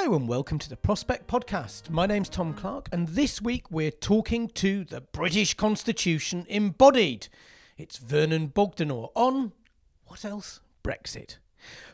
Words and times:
Hello 0.00 0.14
and 0.14 0.28
welcome 0.28 0.60
to 0.60 0.68
the 0.68 0.76
Prospect 0.76 1.26
Podcast. 1.26 1.90
My 1.90 2.06
name's 2.06 2.28
Tom 2.28 2.54
Clark, 2.54 2.88
and 2.92 3.08
this 3.08 3.42
week 3.42 3.68
we're 3.68 3.90
talking 3.90 4.46
to 4.50 4.84
the 4.84 5.00
British 5.00 5.54
Constitution 5.54 6.46
embodied. 6.48 7.26
It's 7.76 7.98
Vernon 7.98 8.48
Bogdanor 8.48 9.10
on 9.16 9.52
what 10.06 10.24
else? 10.24 10.60
Brexit. 10.84 11.38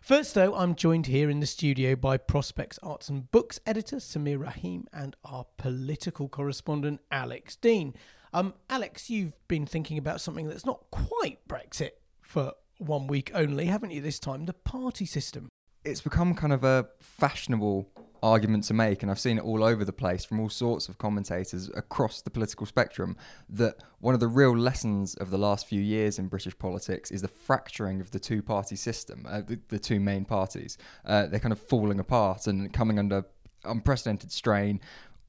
First, 0.02 0.34
though, 0.34 0.54
I'm 0.54 0.74
joined 0.74 1.06
here 1.06 1.30
in 1.30 1.40
the 1.40 1.46
studio 1.46 1.96
by 1.96 2.18
Prospects 2.18 2.78
Arts 2.82 3.08
and 3.08 3.30
Books 3.30 3.58
editor 3.64 3.96
Sameer 3.96 4.38
Rahim 4.38 4.86
and 4.92 5.16
our 5.24 5.46
political 5.56 6.28
correspondent 6.28 7.00
Alex 7.10 7.56
Dean. 7.56 7.94
Um, 8.34 8.52
Alex, 8.68 9.08
you've 9.08 9.32
been 9.48 9.64
thinking 9.64 9.96
about 9.96 10.20
something 10.20 10.46
that's 10.46 10.66
not 10.66 10.84
quite 10.90 11.38
Brexit 11.48 11.92
for 12.20 12.52
one 12.76 13.06
week 13.06 13.30
only, 13.34 13.64
haven't 13.64 13.92
you? 13.92 14.02
This 14.02 14.20
time, 14.20 14.44
the 14.44 14.52
party 14.52 15.06
system. 15.06 15.48
It's 15.84 16.00
become 16.00 16.34
kind 16.34 16.52
of 16.52 16.64
a 16.64 16.88
fashionable 17.00 17.88
argument 18.22 18.64
to 18.64 18.72
make, 18.72 19.02
and 19.02 19.10
I've 19.10 19.20
seen 19.20 19.36
it 19.36 19.44
all 19.44 19.62
over 19.62 19.84
the 19.84 19.92
place 19.92 20.24
from 20.24 20.40
all 20.40 20.48
sorts 20.48 20.88
of 20.88 20.96
commentators 20.96 21.70
across 21.74 22.22
the 22.22 22.30
political 22.30 22.64
spectrum. 22.66 23.16
That 23.50 23.76
one 24.00 24.14
of 24.14 24.20
the 24.20 24.28
real 24.28 24.56
lessons 24.56 25.14
of 25.16 25.30
the 25.30 25.36
last 25.36 25.66
few 25.66 25.80
years 25.80 26.18
in 26.18 26.28
British 26.28 26.58
politics 26.58 27.10
is 27.10 27.20
the 27.20 27.28
fracturing 27.28 28.00
of 28.00 28.10
the 28.12 28.18
two 28.18 28.42
party 28.42 28.76
system, 28.76 29.26
uh, 29.28 29.42
the, 29.42 29.60
the 29.68 29.78
two 29.78 30.00
main 30.00 30.24
parties. 30.24 30.78
Uh, 31.04 31.26
they're 31.26 31.40
kind 31.40 31.52
of 31.52 31.60
falling 31.60 32.00
apart 32.00 32.46
and 32.46 32.72
coming 32.72 32.98
under 32.98 33.24
unprecedented 33.64 34.32
strain, 34.32 34.80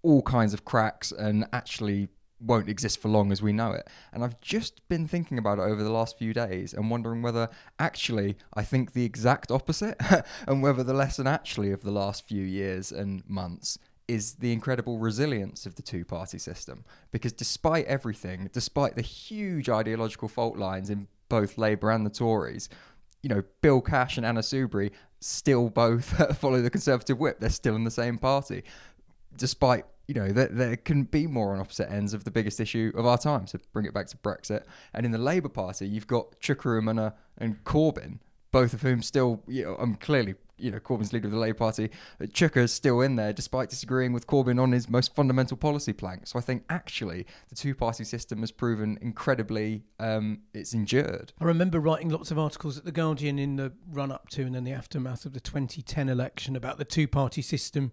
all 0.02 0.22
kinds 0.22 0.54
of 0.54 0.64
cracks, 0.64 1.12
and 1.12 1.46
actually 1.52 2.08
won't 2.40 2.70
exist 2.70 3.02
for 3.02 3.10
long 3.10 3.32
as 3.32 3.42
we 3.42 3.54
know 3.54 3.72
it. 3.72 3.88
And 4.12 4.24
I've 4.24 4.40
just 4.42 4.88
been 4.88 5.08
thinking 5.08 5.38
about 5.38 5.60
it 5.60 5.64
over 5.64 5.84
the 5.84 5.92
last 5.92 6.18
few 6.18 6.34
days 6.34 6.74
and 6.74 6.90
wondering 6.90 7.22
whether 7.22 7.50
actually 7.80 8.38
I 8.54 8.64
think 8.64 8.94
the 8.94 9.06
exact 9.06 9.52
opposite 9.52 10.00
and 10.48 10.62
whether 10.62 10.84
the 10.84 10.94
lesson 10.94 11.28
actually 11.28 11.72
of 11.72 11.84
the 11.84 11.92
last 11.92 12.28
few 12.28 12.44
years 12.44 12.92
and 12.92 13.24
months 13.28 13.78
is 14.08 14.36
the 14.36 14.54
incredible 14.54 15.00
resilience 15.00 15.66
of 15.66 15.76
the 15.76 15.82
two 15.82 16.06
party 16.06 16.38
system. 16.38 16.84
Because 17.12 17.34
despite 17.34 17.86
everything, 17.86 18.50
despite 18.54 18.96
the 18.96 19.02
huge 19.02 19.70
ideological 19.70 20.28
fault 20.28 20.58
lines 20.58 20.90
in 20.90 21.08
both 21.30 21.58
Labour 21.58 21.92
and 21.92 22.06
the 22.06 22.12
Tories, 22.12 22.70
you 23.24 23.30
know, 23.30 23.44
Bill 23.62 23.82
Cash 23.82 24.18
and 24.18 24.26
Anna 24.26 24.42
Soubry 24.42 24.92
still 25.20 25.70
both 25.70 26.38
follow 26.38 26.62
the 26.62 26.70
Conservative 26.70 27.18
whip. 27.18 27.40
They're 27.40 27.50
still 27.50 27.76
in 27.76 27.84
the 27.84 27.92
same 27.92 28.20
party 28.20 28.64
despite 29.38 29.86
you 30.08 30.14
know 30.14 30.32
there, 30.32 30.48
there 30.48 30.76
can 30.76 31.04
be 31.04 31.28
more 31.28 31.54
on 31.54 31.60
opposite 31.60 31.92
ends 31.92 32.14
of 32.14 32.24
the 32.24 32.32
biggest 32.32 32.60
issue 32.60 32.92
of 32.96 33.06
our 33.06 33.18
time. 33.18 33.48
So 33.48 33.60
bring 33.74 33.86
it 33.86 33.94
back 33.94 34.08
to 34.08 34.18
Brexit, 34.18 34.64
and 34.94 35.06
in 35.06 35.12
the 35.12 35.18
Labour 35.18 35.50
Party, 35.50 35.88
you've 35.88 36.08
got 36.08 36.40
Chuka 36.40 36.82
Umunna 36.82 37.14
and 37.38 37.64
Corbyn, 37.64 38.20
both 38.52 38.74
of 38.74 38.82
whom 38.82 39.02
still, 39.02 39.44
you 39.48 39.66
know, 39.66 39.76
um, 39.80 39.96
clearly, 39.96 40.36
you 40.58 40.72
know, 40.72 40.80
Corbyn's 40.80 41.12
leader 41.12 41.28
of 41.28 41.34
the 41.34 41.38
Labour 41.38 41.58
Party. 41.58 41.90
Uh, 42.22 42.26
Chuka's 42.26 42.72
still 42.72 43.02
in 43.02 43.18
there, 43.18 43.34
despite 43.34 43.70
disagreeing 43.70 44.14
with 44.14 44.28
Corbyn 44.28 44.62
on 44.62 44.72
his 44.72 44.90
most 44.90 45.14
fundamental 45.14 45.58
policy 45.58 45.92
plank. 45.92 46.28
So 46.28 46.40
I 46.40 46.42
think 46.42 46.64
actually 46.70 47.26
the 47.50 47.56
two-party 47.56 48.06
system 48.06 48.40
has 48.40 48.52
proven 48.52 48.98
incredibly, 49.02 49.84
um, 50.00 50.40
it's 50.54 50.74
endured. 50.74 51.34
I 51.40 51.44
remember 51.44 51.82
writing 51.82 52.08
lots 52.08 52.32
of 52.32 52.40
articles 52.40 52.78
at 52.78 52.86
The 52.86 52.94
Guardian 52.94 53.40
in 53.40 53.58
the 53.58 53.74
run 53.92 54.12
up 54.12 54.30
to 54.30 54.44
and 54.44 54.56
then 54.56 54.64
the 54.64 54.72
aftermath 54.72 55.26
of 55.26 55.34
the 55.34 55.42
2010 55.42 56.08
election 56.08 56.56
about 56.56 56.78
the 56.78 56.86
two 56.86 57.10
party 57.10 57.42
system 57.42 57.92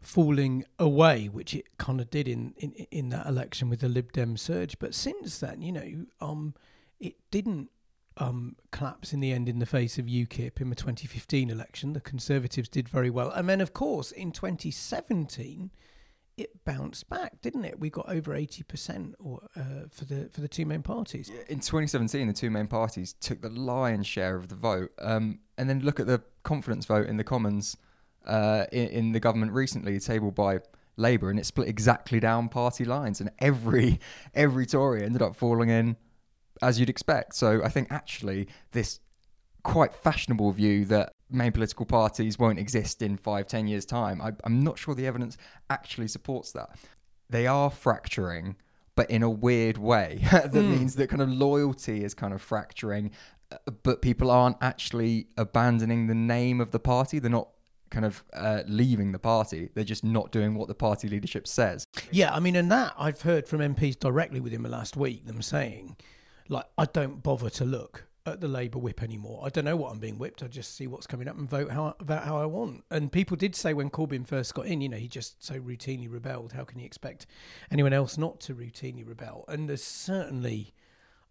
falling 0.00 0.64
away, 0.78 1.26
which 1.26 1.54
it 1.54 1.76
kind 1.78 2.00
of 2.00 2.10
did 2.10 2.26
in, 2.26 2.54
in, 2.56 2.72
in 2.90 3.08
that 3.10 3.26
election 3.26 3.68
with 3.68 3.80
the 3.80 3.88
Lib 3.88 4.12
Dem 4.12 4.36
surge. 4.36 4.78
But 4.78 4.94
since 4.94 5.38
then, 5.38 5.60
you 5.62 5.72
know, 5.72 6.06
um, 6.20 6.54
it 6.98 7.16
didn't 7.30 7.70
um, 8.16 8.56
collapse 8.70 9.12
in 9.12 9.20
the 9.20 9.32
end 9.32 9.48
in 9.48 9.58
the 9.58 9.66
face 9.66 9.98
of 9.98 10.06
UKIP 10.06 10.60
in 10.60 10.70
the 10.70 10.76
2015 10.76 11.50
election. 11.50 11.92
The 11.92 12.00
Conservatives 12.00 12.68
did 12.68 12.88
very 12.88 13.10
well. 13.10 13.30
And 13.30 13.48
then, 13.48 13.60
of 13.60 13.72
course, 13.72 14.10
in 14.10 14.32
2017, 14.32 15.70
it 16.36 16.64
bounced 16.64 17.08
back, 17.10 17.42
didn't 17.42 17.66
it? 17.66 17.78
We 17.78 17.90
got 17.90 18.08
over 18.08 18.32
80% 18.32 19.14
or, 19.18 19.40
uh, 19.54 19.88
for 19.90 20.06
the 20.06 20.30
for 20.32 20.40
the 20.40 20.48
two 20.48 20.64
main 20.64 20.82
parties. 20.82 21.28
in 21.48 21.60
2017, 21.60 22.26
the 22.26 22.32
two 22.32 22.50
main 22.50 22.66
parties 22.66 23.12
took 23.12 23.42
the 23.42 23.50
lion's 23.50 24.06
share 24.06 24.36
of 24.36 24.48
the 24.48 24.54
vote. 24.54 24.92
Um, 24.98 25.40
and 25.58 25.68
then 25.68 25.80
look 25.80 26.00
at 26.00 26.06
the 26.06 26.22
confidence 26.42 26.86
vote 26.86 27.06
in 27.06 27.18
the 27.18 27.24
Commons 27.24 27.76
uh, 28.26 28.66
in, 28.72 28.88
in 28.88 29.12
the 29.12 29.20
government 29.20 29.52
recently, 29.52 29.98
tabled 29.98 30.34
by 30.34 30.60
Labour, 30.96 31.30
and 31.30 31.38
it 31.38 31.46
split 31.46 31.68
exactly 31.68 32.20
down 32.20 32.48
party 32.48 32.84
lines, 32.84 33.20
and 33.20 33.30
every 33.38 34.00
every 34.34 34.66
Tory 34.66 35.04
ended 35.04 35.22
up 35.22 35.34
falling 35.36 35.68
in 35.68 35.96
as 36.62 36.78
you'd 36.78 36.90
expect. 36.90 37.34
So 37.34 37.62
I 37.64 37.68
think 37.68 37.90
actually 37.90 38.48
this 38.72 39.00
quite 39.62 39.94
fashionable 39.94 40.52
view 40.52 40.84
that 40.86 41.12
main 41.30 41.52
political 41.52 41.86
parties 41.86 42.38
won't 42.38 42.58
exist 42.58 43.02
in 43.02 43.16
five, 43.16 43.46
ten 43.46 43.66
years' 43.66 43.84
time. 43.84 44.20
I, 44.20 44.32
I'm 44.44 44.62
not 44.62 44.78
sure 44.78 44.94
the 44.94 45.06
evidence 45.06 45.36
actually 45.68 46.08
supports 46.08 46.52
that. 46.52 46.70
They 47.28 47.46
are 47.46 47.70
fracturing, 47.70 48.56
but 48.96 49.10
in 49.10 49.22
a 49.22 49.30
weird 49.30 49.78
way. 49.78 50.20
that 50.32 50.52
means 50.54 50.96
that 50.96 51.08
kind 51.08 51.22
of 51.22 51.30
loyalty 51.30 52.04
is 52.04 52.14
kind 52.14 52.34
of 52.34 52.42
fracturing, 52.42 53.12
uh, 53.52 53.56
but 53.82 54.02
people 54.02 54.30
aren't 54.30 54.56
actually 54.60 55.28
abandoning 55.36 56.06
the 56.06 56.14
name 56.14 56.60
of 56.60 56.72
the 56.72 56.80
party. 56.80 57.18
They're 57.18 57.30
not 57.30 57.48
kind 57.90 58.06
of 58.06 58.22
uh, 58.32 58.62
leaving 58.66 59.12
the 59.12 59.18
party. 59.18 59.68
They're 59.74 59.84
just 59.84 60.04
not 60.04 60.32
doing 60.32 60.54
what 60.54 60.68
the 60.68 60.74
party 60.74 61.08
leadership 61.08 61.46
says. 61.46 61.86
Yeah, 62.10 62.34
I 62.34 62.40
mean, 62.40 62.56
and 62.56 62.70
that 62.70 62.94
I've 62.98 63.22
heard 63.22 63.48
from 63.48 63.60
MPs 63.60 63.98
directly 63.98 64.40
within 64.40 64.62
the 64.62 64.68
last 64.68 64.96
week, 64.96 65.26
them 65.26 65.42
saying, 65.42 65.96
like, 66.48 66.66
I 66.78 66.84
don't 66.86 67.22
bother 67.22 67.50
to 67.50 67.64
look 67.64 68.04
at 68.26 68.40
the 68.40 68.48
Labour 68.48 68.78
whip 68.78 69.02
anymore. 69.02 69.42
I 69.44 69.48
don't 69.48 69.64
know 69.64 69.76
what 69.76 69.92
I'm 69.92 69.98
being 69.98 70.18
whipped. 70.18 70.42
I 70.42 70.46
just 70.46 70.76
see 70.76 70.86
what's 70.86 71.06
coming 71.06 71.26
up 71.26 71.38
and 71.38 71.48
vote 71.48 71.70
how 71.70 71.94
about 72.00 72.24
how 72.24 72.40
I 72.40 72.46
want. 72.46 72.84
And 72.90 73.10
people 73.10 73.36
did 73.36 73.56
say 73.56 73.74
when 73.74 73.90
Corbyn 73.90 74.26
first 74.26 74.54
got 74.54 74.66
in, 74.66 74.80
you 74.80 74.88
know, 74.88 74.96
he 74.96 75.08
just 75.08 75.44
so 75.44 75.54
routinely 75.54 76.10
rebelled. 76.10 76.52
How 76.52 76.64
can 76.64 76.78
you 76.78 76.86
expect 76.86 77.26
anyone 77.70 77.92
else 77.92 78.18
not 78.18 78.40
to 78.42 78.54
routinely 78.54 79.06
rebel? 79.06 79.44
And 79.48 79.68
there's 79.68 79.82
certainly 79.82 80.74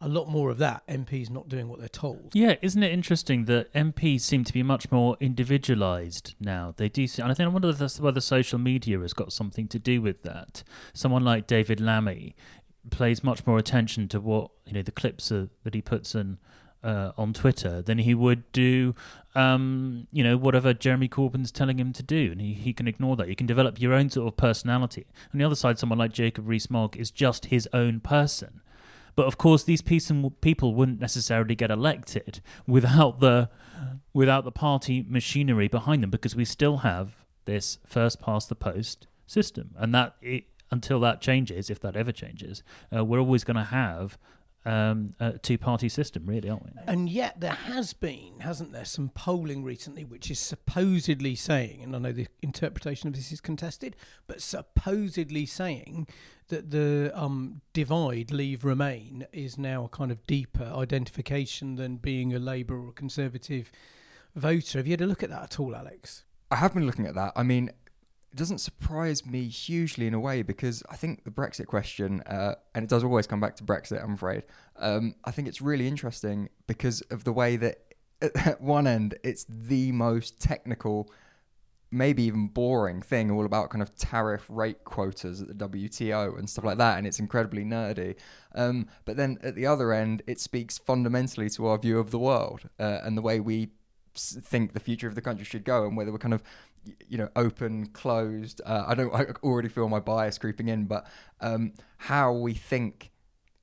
a 0.02 0.08
lot 0.08 0.30
more 0.30 0.50
of 0.50 0.58
that. 0.60 0.86
MPs 0.88 1.30
not 1.30 1.50
doing 1.50 1.68
what 1.68 1.80
they're 1.80 1.90
told. 1.90 2.32
Yeah, 2.34 2.56
isn't 2.62 2.82
it 2.82 2.92
interesting 2.92 3.46
that 3.46 3.72
MPs 3.74 4.22
seem 4.22 4.44
to 4.46 4.54
be 4.54 4.64
much 4.64 4.92
more 4.92 5.18
individualized 5.20 6.36
now? 6.40 6.74
They 6.78 6.90
do, 6.90 7.06
see, 7.08 7.22
and 7.22 7.32
I 7.32 7.36
think 7.36 7.50
I 7.50 7.52
wonder 7.52 7.74
whether 8.00 8.22
social 8.22 8.60
media 8.60 9.00
has 9.00 9.14
got 9.14 9.34
something 9.34 9.68
to 9.68 9.80
do 9.80 10.02
with 10.02 10.24
that. 10.24 10.64
Someone 10.94 11.24
like 11.24 11.48
David 11.48 11.82
Lammy 11.82 12.36
plays 12.90 13.24
much 13.24 13.46
more 13.46 13.58
attention 13.58 14.08
to 14.08 14.20
what 14.20 14.52
you 14.66 14.74
know 14.74 14.82
the 14.82 14.92
clips 14.92 15.32
are, 15.32 15.50
that 15.64 15.74
he 15.74 15.82
puts 15.82 16.16
in 16.16 16.38
uh, 16.84 17.12
on 17.18 17.34
Twitter 17.34 17.82
than 17.82 17.98
he 18.00 18.14
would 18.14 18.50
do, 18.52 18.96
um, 19.36 20.08
you 20.12 20.24
know, 20.24 20.38
whatever 20.38 20.74
Jeremy 20.74 21.10
Corbyn's 21.10 21.52
telling 21.52 21.78
him 21.78 21.92
to 21.94 22.04
do, 22.04 22.32
and 22.32 22.42
he, 22.42 22.54
he 22.54 22.74
can 22.74 22.88
ignore 22.88 23.16
that. 23.18 23.28
You 23.28 23.36
can 23.36 23.48
develop 23.48 23.82
your 23.82 23.94
own 23.94 24.10
sort 24.10 24.28
of 24.28 24.38
personality. 24.38 25.06
On 25.34 25.40
the 25.40 25.46
other 25.46 25.56
side, 25.56 25.78
someone 25.78 26.00
like 26.00 26.14
Jacob 26.14 26.48
Rees-Mogg 26.48 26.96
is 26.98 27.12
just 27.12 27.48
his 27.48 27.68
own 27.74 28.00
person. 28.00 28.62
But 29.16 29.26
of 29.28 29.38
course, 29.38 29.64
these 29.64 29.82
people 29.82 30.74
wouldn't 30.74 31.00
necessarily 31.00 31.56
get 31.56 31.72
elected 31.72 32.42
without 32.68 33.20
the 33.20 33.50
without 34.14 34.44
the 34.44 34.52
party 34.52 35.06
machinery 35.08 35.68
behind 35.68 36.04
them, 36.04 36.10
because 36.10 36.36
we 36.36 36.46
still 36.46 36.78
have 36.78 37.16
this 37.46 37.80
first 37.86 38.20
past 38.20 38.50
the 38.50 38.56
post 38.56 39.08
system, 39.26 39.72
and 39.78 39.94
that 39.96 40.16
it, 40.22 40.46
until 40.72 41.00
that 41.00 41.22
changes, 41.22 41.70
if 41.70 41.80
that 41.80 41.96
ever 41.96 42.12
changes, 42.12 42.64
uh, 42.96 43.04
we're 43.06 43.20
always 43.20 43.44
going 43.44 43.58
to 43.58 43.64
have 43.64 44.18
um, 44.66 45.16
a 45.20 45.38
two 45.38 45.58
party 45.58 45.90
system, 45.90 46.26
really, 46.26 46.50
aren't 46.50 46.66
we? 46.66 46.72
And 46.86 47.10
yet 47.10 47.40
there 47.40 47.52
has 47.52 47.94
been, 47.94 48.40
hasn't 48.40 48.74
there, 48.74 48.86
some 48.86 49.10
polling 49.10 49.64
recently 49.64 50.04
which 50.04 50.30
is 50.30 50.40
supposedly 50.40 51.36
saying, 51.36 51.84
and 51.84 51.96
I 51.96 52.00
know 52.00 52.12
the 52.12 52.28
interpretation 52.42 53.08
of 53.08 53.16
this 53.16 53.32
is 53.32 53.42
contested, 53.42 53.96
but 54.28 54.42
supposedly 54.42 55.46
saying 55.46 56.08
that 56.50 56.72
the 56.72 57.12
um, 57.14 57.62
divide, 57.74 58.32
leave, 58.32 58.66
remain, 58.66 59.26
is 59.32 59.58
now 59.58 59.86
a 59.86 59.90
kind 59.90 60.12
of 60.12 60.26
deeper 60.28 60.72
identification 60.76 61.76
than 61.76 61.98
being 61.98 62.34
a 62.34 62.40
Labour 62.40 62.80
or 62.80 62.90
a 62.90 62.94
Conservative 62.94 63.72
voter. 64.36 64.80
Have 64.80 64.88
you 64.88 64.94
had 64.94 65.02
a 65.02 65.08
look 65.08 65.24
at 65.24 65.30
that 65.30 65.44
at 65.44 65.60
all, 65.60 65.76
Alex? 65.76 66.26
I 66.52 66.56
have 66.58 66.74
been 66.74 66.86
looking 66.86 67.06
at 67.06 67.16
that. 67.16 67.34
I 67.36 67.44
mean, 67.44 67.72
it 68.32 68.36
doesn't 68.36 68.60
surprise 68.60 69.26
me 69.26 69.48
hugely 69.48 70.06
in 70.06 70.14
a 70.14 70.20
way 70.20 70.44
because 70.44 70.84
I 70.90 70.96
think 70.96 71.24
the 71.24 71.32
Brexit 71.32 71.66
question, 71.66 72.22
uh, 72.22 72.56
and 72.76 72.84
it 72.84 72.90
does 72.90 73.04
always 73.04 73.26
come 73.26 73.40
back 73.40 73.56
to 73.58 73.64
Brexit, 73.64 74.04
I'm 74.04 74.14
afraid. 74.14 74.44
Um, 74.78 75.16
I 75.26 75.32
think 75.32 75.48
it's 75.48 75.62
really 75.62 75.88
interesting 75.88 76.50
because 76.68 77.02
of 77.10 77.24
the 77.24 77.34
way 77.34 77.56
that 77.56 77.96
at 78.22 78.62
one 78.62 78.86
end 78.86 79.16
it's 79.24 79.46
the 79.50 79.92
most 79.94 80.40
technical, 80.40 81.12
maybe 81.90 82.22
even 82.24 82.48
boring 82.48 83.02
thing, 83.02 83.32
all 83.32 83.46
about 83.46 83.72
kind 83.72 83.82
of 83.82 83.96
tariff 83.96 84.46
rate 84.48 84.84
quotas 84.84 85.42
at 85.42 85.48
the 85.48 85.68
WTO 85.68 86.38
and 86.38 86.48
stuff 86.48 86.66
like 86.66 86.78
that, 86.78 87.00
and 87.00 87.08
it's 87.08 87.20
incredibly 87.20 87.66
nerdy. 87.66 88.16
Um, 88.54 88.88
but 89.06 89.18
then 89.18 89.40
at 89.42 89.56
the 89.56 89.66
other 89.66 89.92
end, 89.92 90.22
it 90.28 90.40
speaks 90.40 90.78
fundamentally 90.78 91.50
to 91.52 91.66
our 91.66 91.80
view 91.80 91.98
of 91.98 92.12
the 92.12 92.20
world 92.20 92.70
uh, 92.80 93.00
and 93.04 93.18
the 93.18 93.24
way 93.24 93.40
we 93.40 93.70
think 94.16 94.74
the 94.74 94.80
future 94.80 95.08
of 95.08 95.16
the 95.16 95.22
country 95.22 95.46
should 95.46 95.64
go 95.64 95.86
and 95.86 95.96
whether 95.96 96.12
we're 96.12 96.18
kind 96.18 96.34
of 96.34 96.44
you 97.08 97.18
know 97.18 97.30
open 97.36 97.86
closed 97.88 98.62
uh, 98.66 98.86
i 98.88 98.96
don't 98.96 99.14
i 99.14 99.26
already 99.44 99.70
feel 99.70 99.90
my 99.90 100.00
bias 100.00 100.38
creeping 100.38 100.68
in 100.68 100.86
but 100.86 101.08
um, 101.42 101.74
how 101.98 102.34
we 102.34 102.54
think 102.54 103.12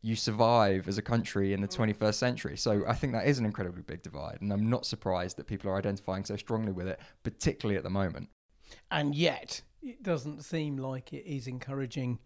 you 0.03 0.15
survive 0.15 0.87
as 0.87 0.99
a 0.99 1.03
country 1.03 1.53
in 1.53 1.61
the 1.61 1.67
21st 1.67 2.15
century. 2.15 2.57
So 2.57 2.85
i 2.87 2.95
think 2.95 3.13
that 3.13 3.27
is 3.27 3.39
an 3.39 3.45
incredibly 3.45 3.83
big 3.83 4.03
divide 4.03 4.39
and 4.41 4.53
i'm 4.53 4.71
not 4.71 4.87
surprised 4.87 5.37
that 5.39 5.47
people 5.47 5.71
are 5.71 5.77
identifying 5.77 6.25
so 6.25 6.37
strongly 6.37 6.73
with 6.73 6.87
it 6.87 7.01
particularly 7.23 7.77
at 7.77 7.83
the 7.83 7.91
moment. 7.91 8.29
And 8.91 9.15
yet 9.15 9.63
it 9.83 10.03
doesn't 10.03 10.43
seem 10.45 10.77
like 10.77 11.13
it 11.13 11.27
is 11.27 11.47
encouraging 11.47 12.19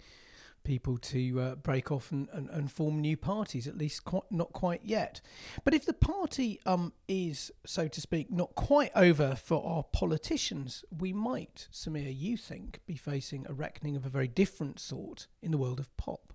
people 0.65 0.99
to 0.99 1.41
uh, 1.41 1.55
break 1.57 1.91
off 1.91 2.12
and, 2.12 2.29
and, 2.33 2.49
and, 2.51 2.71
form 2.71 3.01
new 3.01 3.17
parties, 3.17 3.67
at 3.67 3.77
least 3.77 4.05
quite, 4.05 4.31
not 4.31 4.53
quite 4.53 4.81
yet. 4.85 5.21
But 5.65 5.75
if 5.75 5.87
the 5.87 5.93
party 5.93 6.61
um, 6.67 6.93
is, 7.09 7.51
so 7.65 7.89
to 7.89 8.01
speak, 8.01 8.31
not 8.31 8.55
quite 8.55 8.91
over 8.95 9.35
for 9.35 9.65
our 9.67 9.85
politicians, 9.85 10.85
we 10.97 11.12
might, 11.12 11.69
Sameer, 11.73 12.15
you 12.17 12.37
think, 12.37 12.81
be 12.87 12.97
facing 12.97 13.47
a 13.49 13.53
reckoning 13.53 13.97
of 13.97 14.07
a 14.07 14.11
very 14.11 14.29
different 14.29 14.79
sort 14.79 15.27
in 15.43 15.51
the 15.51 15.59
world 15.59 15.81
of 15.81 15.95
pop. 15.97 16.33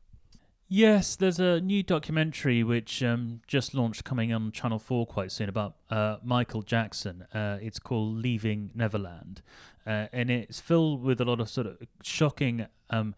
Yes, 0.68 1.16
there's 1.16 1.40
a 1.40 1.62
new 1.62 1.84
documentary 1.84 2.64
which 2.64 3.04
um, 3.04 3.42
just 3.46 3.76
launched 3.76 4.04
coming 4.04 4.34
on 4.34 4.52
Channel 4.52 4.80
4 4.80 5.06
quite 5.06 5.32
soon 5.32 5.48
about 5.48 5.76
uh, 5.92 6.18
Michael 6.24 6.64
Jackson. 6.64 7.22
Uh, 7.32 7.60
it's 7.62 7.78
called 7.78 8.16
Leaving 8.16 8.72
Neverland. 8.74 9.44
Uh, 9.86 10.08
and 10.12 10.32
it's 10.32 10.60
filled 10.60 11.04
with 11.04 11.22
a 11.22 11.26
lot 11.26 11.40
of 11.40 11.50
sort 11.50 11.68
of 11.68 11.78
shocking 12.02 12.66
um, 12.90 13.14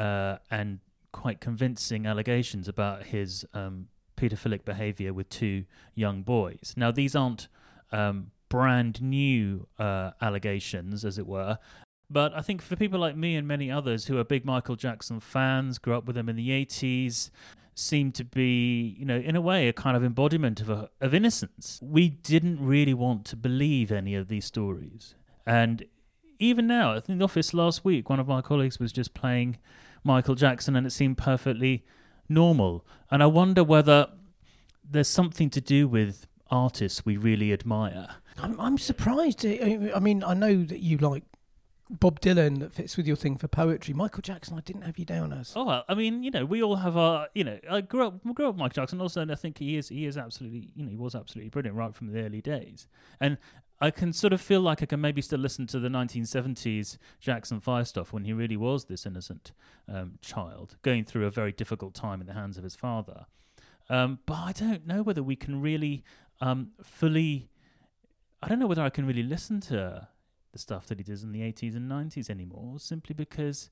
uh, 0.00 0.38
and 0.50 0.78
quite 1.12 1.40
convincing 1.40 2.06
allegations 2.06 2.68
about 2.68 3.04
his 3.04 3.44
um, 3.52 3.88
paedophilic 4.16 4.64
behavior 4.64 5.12
with 5.12 5.28
two 5.28 5.64
young 5.94 6.22
boys. 6.22 6.72
Now, 6.76 6.90
these 6.90 7.14
aren't 7.14 7.48
um, 7.92 8.30
brand 8.48 9.02
new 9.02 9.66
uh, 9.78 10.12
allegations, 10.22 11.04
as 11.04 11.18
it 11.18 11.26
were. 11.26 11.58
But 12.08 12.34
I 12.34 12.40
think 12.40 12.62
for 12.62 12.76
people 12.76 12.98
like 12.98 13.14
me 13.14 13.36
and 13.36 13.46
many 13.46 13.70
others 13.70 14.06
who 14.06 14.18
are 14.18 14.24
big 14.24 14.44
Michael 14.44 14.74
Jackson 14.74 15.20
fans, 15.20 15.78
grew 15.78 15.94
up 15.94 16.06
with 16.06 16.16
him 16.16 16.28
in 16.28 16.36
the 16.36 16.48
80s, 16.48 17.30
seem 17.74 18.10
to 18.12 18.24
be, 18.24 18.96
you 18.98 19.04
know, 19.04 19.18
in 19.18 19.36
a 19.36 19.40
way, 19.40 19.68
a 19.68 19.72
kind 19.72 19.96
of 19.96 20.02
embodiment 20.02 20.60
of, 20.60 20.70
a, 20.70 20.88
of 21.00 21.12
innocence. 21.14 21.78
We 21.82 22.08
didn't 22.08 22.64
really 22.64 22.94
want 22.94 23.26
to 23.26 23.36
believe 23.36 23.92
any 23.92 24.14
of 24.14 24.28
these 24.28 24.46
stories. 24.46 25.14
And 25.46 25.84
even 26.38 26.66
now, 26.66 27.00
in 27.06 27.18
the 27.18 27.24
office 27.24 27.52
last 27.52 27.84
week, 27.84 28.08
one 28.08 28.18
of 28.18 28.26
my 28.26 28.40
colleagues 28.40 28.78
was 28.78 28.92
just 28.92 29.14
playing 29.14 29.58
Michael 30.02 30.34
Jackson 30.34 30.76
and 30.76 30.86
it 30.86 30.90
seemed 30.90 31.18
perfectly 31.18 31.84
normal. 32.28 32.86
And 33.10 33.22
I 33.22 33.26
wonder 33.26 33.64
whether 33.64 34.08
there's 34.88 35.08
something 35.08 35.50
to 35.50 35.60
do 35.60 35.86
with 35.86 36.26
artists 36.50 37.04
we 37.04 37.16
really 37.16 37.52
admire. 37.52 38.08
I'm, 38.38 38.58
I'm 38.60 38.78
surprised. 38.78 39.44
I 39.46 39.98
mean, 40.00 40.24
I 40.24 40.34
know 40.34 40.62
that 40.64 40.80
you 40.80 40.98
like 40.98 41.24
Bob 41.90 42.20
Dylan 42.20 42.60
that 42.60 42.72
fits 42.72 42.96
with 42.96 43.06
your 43.06 43.16
thing 43.16 43.36
for 43.36 43.48
poetry. 43.48 43.92
Michael 43.92 44.22
Jackson, 44.22 44.56
I 44.56 44.60
didn't 44.60 44.82
have 44.82 44.98
you 44.98 45.04
down 45.04 45.32
as. 45.32 45.52
Oh, 45.56 45.64
well, 45.64 45.84
I 45.88 45.94
mean, 45.94 46.22
you 46.22 46.30
know, 46.30 46.44
we 46.44 46.62
all 46.62 46.76
have 46.76 46.96
our, 46.96 47.28
you 47.34 47.44
know, 47.44 47.58
I 47.68 47.80
grew 47.80 48.06
up, 48.06 48.22
grew 48.34 48.46
up 48.46 48.54
with 48.54 48.60
Michael 48.60 48.82
Jackson. 48.82 49.00
Also, 49.00 49.20
and 49.20 49.32
I 49.32 49.34
think 49.34 49.58
he 49.58 49.76
is, 49.76 49.88
he 49.88 50.06
is 50.06 50.16
absolutely, 50.16 50.70
you 50.76 50.84
know, 50.84 50.90
he 50.90 50.96
was 50.96 51.14
absolutely 51.14 51.50
brilliant 51.50 51.76
right 51.76 51.94
from 51.94 52.12
the 52.12 52.22
early 52.22 52.40
days. 52.40 52.86
And 53.20 53.38
I 53.80 53.90
can 53.90 54.12
sort 54.12 54.32
of 54.34 54.40
feel 54.40 54.60
like 54.60 54.82
I 54.82 54.86
can 54.86 55.00
maybe 55.00 55.22
still 55.22 55.38
listen 55.38 55.66
to 55.68 55.80
the 55.80 55.88
1970s 55.88 56.98
Jackson 57.18 57.60
5 57.60 57.88
stuff 57.88 58.12
when 58.12 58.24
he 58.24 58.32
really 58.34 58.56
was 58.56 58.84
this 58.84 59.06
innocent 59.06 59.52
um, 59.88 60.18
child 60.20 60.76
going 60.82 61.04
through 61.04 61.26
a 61.26 61.30
very 61.30 61.52
difficult 61.52 61.94
time 61.94 62.20
in 62.20 62.26
the 62.26 62.34
hands 62.34 62.58
of 62.58 62.64
his 62.64 62.76
father. 62.76 63.24
Um, 63.88 64.18
but 64.26 64.34
I 64.34 64.52
don't 64.52 64.86
know 64.86 65.02
whether 65.02 65.22
we 65.22 65.34
can 65.34 65.60
really 65.60 66.04
um, 66.40 66.72
fully. 66.82 67.50
I 68.42 68.48
don't 68.48 68.58
know 68.58 68.66
whether 68.66 68.82
I 68.82 68.90
can 68.90 69.06
really 69.06 69.22
listen 69.22 69.60
to 69.62 70.08
the 70.52 70.58
stuff 70.58 70.86
that 70.86 70.98
he 70.98 71.04
does 71.04 71.22
in 71.22 71.32
the 71.32 71.40
80s 71.40 71.74
and 71.74 71.90
90s 71.90 72.28
anymore, 72.28 72.78
simply 72.78 73.14
because 73.14 73.70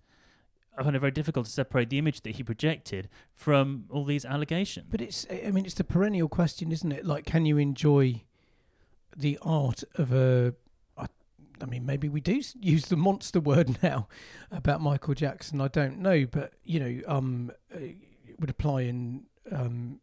I 0.76 0.82
find 0.82 0.94
it 0.94 1.00
very 1.00 1.12
difficult 1.12 1.46
to 1.46 1.52
separate 1.52 1.90
the 1.90 1.98
image 1.98 2.22
that 2.22 2.36
he 2.36 2.42
projected 2.42 3.08
from 3.34 3.84
all 3.90 4.04
these 4.04 4.24
allegations. 4.24 4.86
But 4.88 5.00
it's, 5.00 5.26
I 5.30 5.50
mean, 5.50 5.64
it's 5.64 5.74
the 5.74 5.84
perennial 5.84 6.28
question, 6.28 6.72
isn't 6.72 6.92
it? 6.92 7.04
Like, 7.04 7.24
can 7.24 7.46
you 7.46 7.58
enjoy 7.58 8.22
the 9.18 9.38
art 9.42 9.82
of 9.96 10.12
a 10.12 10.54
I 11.62 11.66
mean, 11.66 11.86
maybe 11.86 12.08
we 12.08 12.20
do 12.20 12.40
use 12.60 12.86
the 12.86 12.96
monster 12.96 13.40
word 13.40 13.78
now 13.82 14.08
about 14.50 14.80
Michael 14.80 15.14
Jackson. 15.14 15.60
I 15.60 15.68
don't 15.68 15.98
know, 15.98 16.26
but 16.26 16.52
you 16.64 16.80
know, 16.80 17.00
um, 17.06 17.52
it 17.70 17.96
would 18.38 18.50
apply 18.50 18.82
in. 18.82 19.24
Um, 19.50 20.00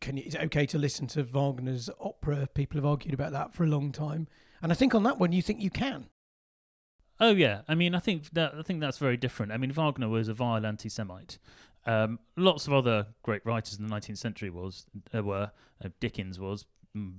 can 0.00 0.18
you, 0.18 0.24
is 0.26 0.34
it 0.34 0.42
okay 0.42 0.66
to 0.66 0.78
listen 0.78 1.06
to 1.08 1.22
Wagner's 1.22 1.88
opera? 1.98 2.46
People 2.52 2.76
have 2.76 2.84
argued 2.84 3.14
about 3.14 3.32
that 3.32 3.54
for 3.54 3.64
a 3.64 3.66
long 3.66 3.90
time, 3.92 4.28
and 4.62 4.70
I 4.70 4.74
think 4.74 4.94
on 4.94 5.02
that 5.04 5.18
one, 5.18 5.32
you 5.32 5.42
think 5.42 5.60
you 5.60 5.70
can. 5.70 6.06
Oh 7.18 7.30
yeah, 7.30 7.62
I 7.66 7.74
mean, 7.74 7.94
I 7.94 7.98
think 7.98 8.30
that 8.30 8.54
I 8.58 8.62
think 8.62 8.80
that's 8.80 8.98
very 8.98 9.16
different. 9.16 9.52
I 9.52 9.56
mean, 9.56 9.72
Wagner 9.72 10.08
was 10.08 10.28
a 10.28 10.34
vile 10.34 10.66
anti-Semite. 10.66 11.38
Um, 11.86 12.18
lots 12.36 12.66
of 12.66 12.72
other 12.72 13.06
great 13.22 13.46
writers 13.46 13.78
in 13.78 13.86
the 13.86 13.94
19th 13.94 14.18
century 14.18 14.50
was 14.50 14.86
uh, 15.14 15.22
were. 15.22 15.52
Uh, 15.84 15.90
Dickens 16.00 16.40
was, 16.40 16.64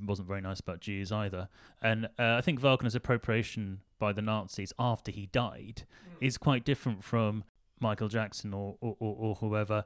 wasn't 0.05 0.27
very 0.27 0.41
nice 0.41 0.59
about 0.59 0.79
Jews 0.79 1.11
either. 1.11 1.49
And 1.81 2.05
uh, 2.17 2.35
I 2.37 2.41
think 2.41 2.59
Wagner's 2.59 2.95
appropriation 2.95 3.81
by 3.99 4.13
the 4.13 4.21
Nazis 4.21 4.73
after 4.77 5.11
he 5.11 5.27
died 5.27 5.83
mm. 5.85 6.25
is 6.25 6.37
quite 6.37 6.65
different 6.65 7.03
from 7.03 7.43
Michael 7.79 8.07
Jackson 8.07 8.53
or, 8.53 8.77
or, 8.81 8.95
or, 8.99 9.15
or 9.19 9.35
whoever 9.35 9.85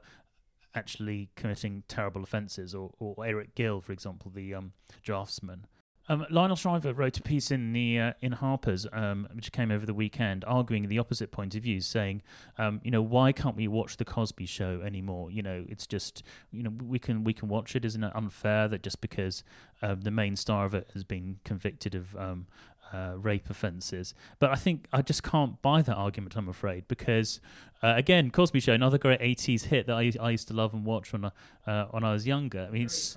actually 0.74 1.28
committing 1.36 1.82
terrible 1.88 2.22
offences, 2.22 2.74
or, 2.74 2.90
or 2.98 3.14
Eric 3.24 3.54
Gill, 3.54 3.80
for 3.80 3.92
example, 3.92 4.30
the 4.34 4.54
um, 4.54 4.72
draftsman. 5.02 5.66
Um, 6.12 6.26
Lionel 6.28 6.56
Shriver 6.56 6.92
wrote 6.92 7.16
a 7.16 7.22
piece 7.22 7.50
in 7.50 7.72
the 7.72 7.98
uh, 7.98 8.12
in 8.20 8.32
Harper's, 8.32 8.86
um, 8.92 9.26
which 9.32 9.50
came 9.50 9.70
over 9.70 9.86
the 9.86 9.94
weekend, 9.94 10.44
arguing 10.46 10.88
the 10.88 10.98
opposite 10.98 11.30
point 11.30 11.54
of 11.54 11.62
view, 11.62 11.80
saying, 11.80 12.20
um, 12.58 12.82
you 12.84 12.90
know, 12.90 13.00
why 13.00 13.32
can't 13.32 13.56
we 13.56 13.66
watch 13.66 13.96
the 13.96 14.04
Cosby 14.04 14.44
Show 14.44 14.82
anymore? 14.84 15.30
You 15.30 15.42
know, 15.42 15.64
it's 15.70 15.86
just, 15.86 16.22
you 16.50 16.62
know, 16.62 16.72
we 16.86 16.98
can 16.98 17.24
we 17.24 17.32
can 17.32 17.48
watch 17.48 17.74
it. 17.74 17.86
Isn't 17.86 18.04
it 18.04 18.12
unfair 18.14 18.68
that 18.68 18.82
just 18.82 19.00
because 19.00 19.42
um, 19.80 20.02
the 20.02 20.10
main 20.10 20.36
star 20.36 20.66
of 20.66 20.74
it 20.74 20.90
has 20.92 21.02
been 21.02 21.38
convicted 21.44 21.94
of 21.94 22.14
um, 22.16 22.46
uh, 22.92 23.14
rape 23.16 23.48
offences. 23.48 24.14
But 24.38 24.50
I 24.50 24.56
think 24.56 24.86
I 24.92 25.02
just 25.02 25.22
can't 25.22 25.60
buy 25.62 25.82
that 25.82 25.94
argument, 25.94 26.36
I'm 26.36 26.48
afraid, 26.48 26.86
because 26.88 27.40
uh, 27.82 27.94
again, 27.96 28.30
Cosby 28.30 28.60
Show, 28.60 28.74
another 28.74 28.98
great 28.98 29.20
80s 29.20 29.64
hit 29.64 29.86
that 29.86 29.96
I, 29.96 30.12
I 30.20 30.30
used 30.30 30.48
to 30.48 30.54
love 30.54 30.74
and 30.74 30.84
watch 30.84 31.12
when 31.12 31.24
I, 31.24 31.30
uh, 31.66 31.86
when 31.86 32.04
I 32.04 32.12
was 32.12 32.26
younger. 32.26 32.66
I 32.68 32.70
mean, 32.70 32.82
it's 32.82 33.16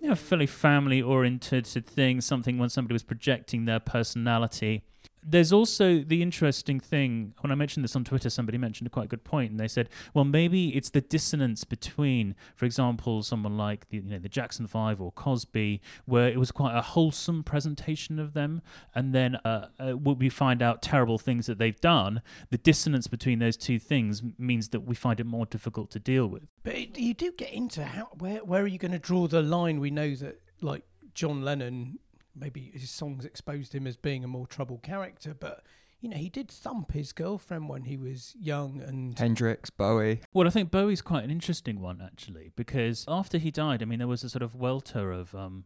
you 0.00 0.08
know, 0.08 0.14
fairly 0.14 0.46
family 0.46 1.00
oriented 1.00 1.66
thing, 1.66 2.20
something 2.20 2.58
when 2.58 2.68
somebody 2.68 2.92
was 2.92 3.02
projecting 3.02 3.64
their 3.64 3.80
personality. 3.80 4.84
There's 5.26 5.52
also 5.52 6.00
the 6.00 6.22
interesting 6.22 6.78
thing 6.78 7.34
when 7.40 7.50
I 7.50 7.54
mentioned 7.54 7.82
this 7.82 7.96
on 7.96 8.04
Twitter, 8.04 8.28
somebody 8.28 8.58
mentioned 8.58 8.86
a 8.86 8.90
quite 8.90 9.08
good 9.08 9.24
point, 9.24 9.50
and 9.50 9.58
they 9.58 9.68
said, 9.68 9.88
well, 10.12 10.24
maybe 10.24 10.68
it's 10.76 10.90
the 10.90 11.00
dissonance 11.00 11.64
between, 11.64 12.34
for 12.54 12.66
example, 12.66 13.22
someone 13.22 13.56
like 13.56 13.88
the 13.88 13.98
you 13.98 14.02
know 14.02 14.18
the 14.18 14.28
Jackson 14.28 14.66
Five 14.66 15.00
or 15.00 15.12
Cosby, 15.12 15.80
where 16.04 16.28
it 16.28 16.38
was 16.38 16.52
quite 16.52 16.76
a 16.76 16.82
wholesome 16.82 17.42
presentation 17.42 18.18
of 18.18 18.34
them, 18.34 18.60
and 18.94 19.14
then 19.14 19.36
uh, 19.44 19.68
uh, 19.80 19.96
we 19.96 20.28
find 20.28 20.62
out 20.62 20.82
terrible 20.82 21.18
things 21.18 21.46
that 21.46 21.58
they've 21.58 21.80
done. 21.80 22.20
The 22.50 22.58
dissonance 22.58 23.06
between 23.06 23.38
those 23.38 23.56
two 23.56 23.78
things 23.78 24.22
means 24.38 24.68
that 24.70 24.80
we 24.80 24.94
find 24.94 25.20
it 25.20 25.26
more 25.26 25.46
difficult 25.46 25.90
to 25.92 25.98
deal 25.98 26.26
with. 26.26 26.42
But 26.62 26.74
it, 26.74 26.98
you 26.98 27.14
do 27.14 27.32
get 27.32 27.52
into 27.52 27.84
how 27.84 28.08
where 28.18 28.44
where 28.44 28.62
are 28.62 28.66
you 28.66 28.78
going 28.78 28.92
to 28.92 28.98
draw 28.98 29.26
the 29.26 29.42
line? 29.42 29.80
We 29.80 29.90
know 29.90 30.14
that 30.16 30.40
like 30.60 30.84
John 31.14 31.42
Lennon 31.42 31.98
maybe 32.34 32.70
his 32.74 32.90
songs 32.90 33.24
exposed 33.24 33.74
him 33.74 33.86
as 33.86 33.96
being 33.96 34.24
a 34.24 34.28
more 34.28 34.46
troubled 34.46 34.82
character, 34.82 35.34
but 35.38 35.64
you 36.00 36.10
know, 36.10 36.16
he 36.18 36.28
did 36.28 36.50
thump 36.50 36.92
his 36.92 37.12
girlfriend 37.12 37.68
when 37.68 37.84
he 37.84 37.96
was 37.96 38.36
young 38.38 38.82
and 38.82 39.18
Hendrix, 39.18 39.70
Bowie. 39.70 40.20
Well, 40.34 40.46
I 40.46 40.50
think 40.50 40.70
Bowie's 40.70 41.00
quite 41.00 41.24
an 41.24 41.30
interesting 41.30 41.80
one 41.80 42.02
actually, 42.04 42.52
because 42.56 43.06
after 43.08 43.38
he 43.38 43.50
died, 43.50 43.80
I 43.80 43.86
mean, 43.86 44.00
there 44.00 44.08
was 44.08 44.22
a 44.22 44.28
sort 44.28 44.42
of 44.42 44.54
welter 44.54 45.12
of 45.12 45.34
um, 45.34 45.64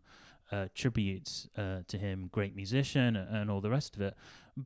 uh, 0.53 0.69
tributes 0.75 1.49
uh, 1.57 1.81
to 1.89 1.99
him, 1.99 2.29
great 2.31 2.55
musician, 2.55 3.17
and 3.17 3.51
all 3.51 3.61
the 3.61 3.71
rest 3.71 3.97
of 3.97 4.03
it. 4.03 4.15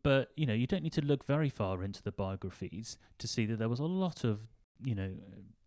But 0.02 0.30
you 0.36 0.44
know, 0.44 0.52
you 0.52 0.66
don't 0.66 0.82
need 0.82 0.92
to 0.92 1.04
look 1.04 1.24
very 1.24 1.48
far 1.48 1.82
into 1.82 2.02
the 2.02 2.12
biographies 2.12 2.98
to 3.18 3.26
see 3.26 3.46
that 3.46 3.58
there 3.58 3.70
was 3.70 3.80
a 3.80 3.84
lot 3.84 4.24
of 4.24 4.40
you 4.84 4.94
know 4.94 5.10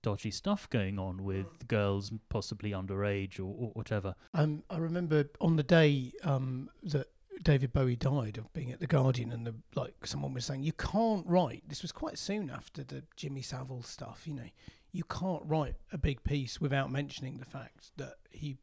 dodgy 0.01 0.29
stuff 0.29 0.69
going 0.69 0.99
on 0.99 1.23
with 1.23 1.67
girls 1.67 2.11
possibly 2.29 2.71
underage 2.71 3.39
or, 3.39 3.55
or 3.57 3.71
whatever. 3.73 4.13
Um, 4.35 4.63
I 4.69 4.77
remember 4.77 5.25
on 5.41 5.55
the 5.55 5.63
day 5.63 6.11
um, 6.23 6.69
that 6.83 7.07
David 7.41 7.73
Bowie 7.73 7.95
died 7.95 8.37
of 8.37 8.53
being 8.53 8.71
at 8.71 8.79
the 8.79 8.87
Guardian, 8.87 9.31
and 9.31 9.45
the 9.45 9.55
like 9.75 10.05
someone 10.05 10.33
was 10.33 10.45
saying 10.45 10.63
you 10.63 10.73
can't 10.73 11.25
write. 11.27 11.63
This 11.67 11.81
was 11.81 11.91
quite 11.91 12.17
soon 12.17 12.49
after 12.49 12.83
the 12.83 13.03
Jimmy 13.15 13.41
Savile 13.41 13.83
stuff. 13.83 14.23
You 14.25 14.35
know, 14.35 14.49
you 14.91 15.03
can't 15.03 15.43
write 15.45 15.75
a 15.91 15.97
big 15.97 16.23
piece 16.23 16.61
without 16.61 16.91
mentioning 16.91 17.37
the 17.37 17.45
fact 17.45 17.91
that 17.97 18.15
he 18.29 18.57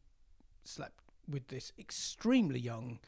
slept 0.64 1.00
with 1.28 1.48
this 1.48 1.72
extremely 1.78 2.60
young 2.60 2.98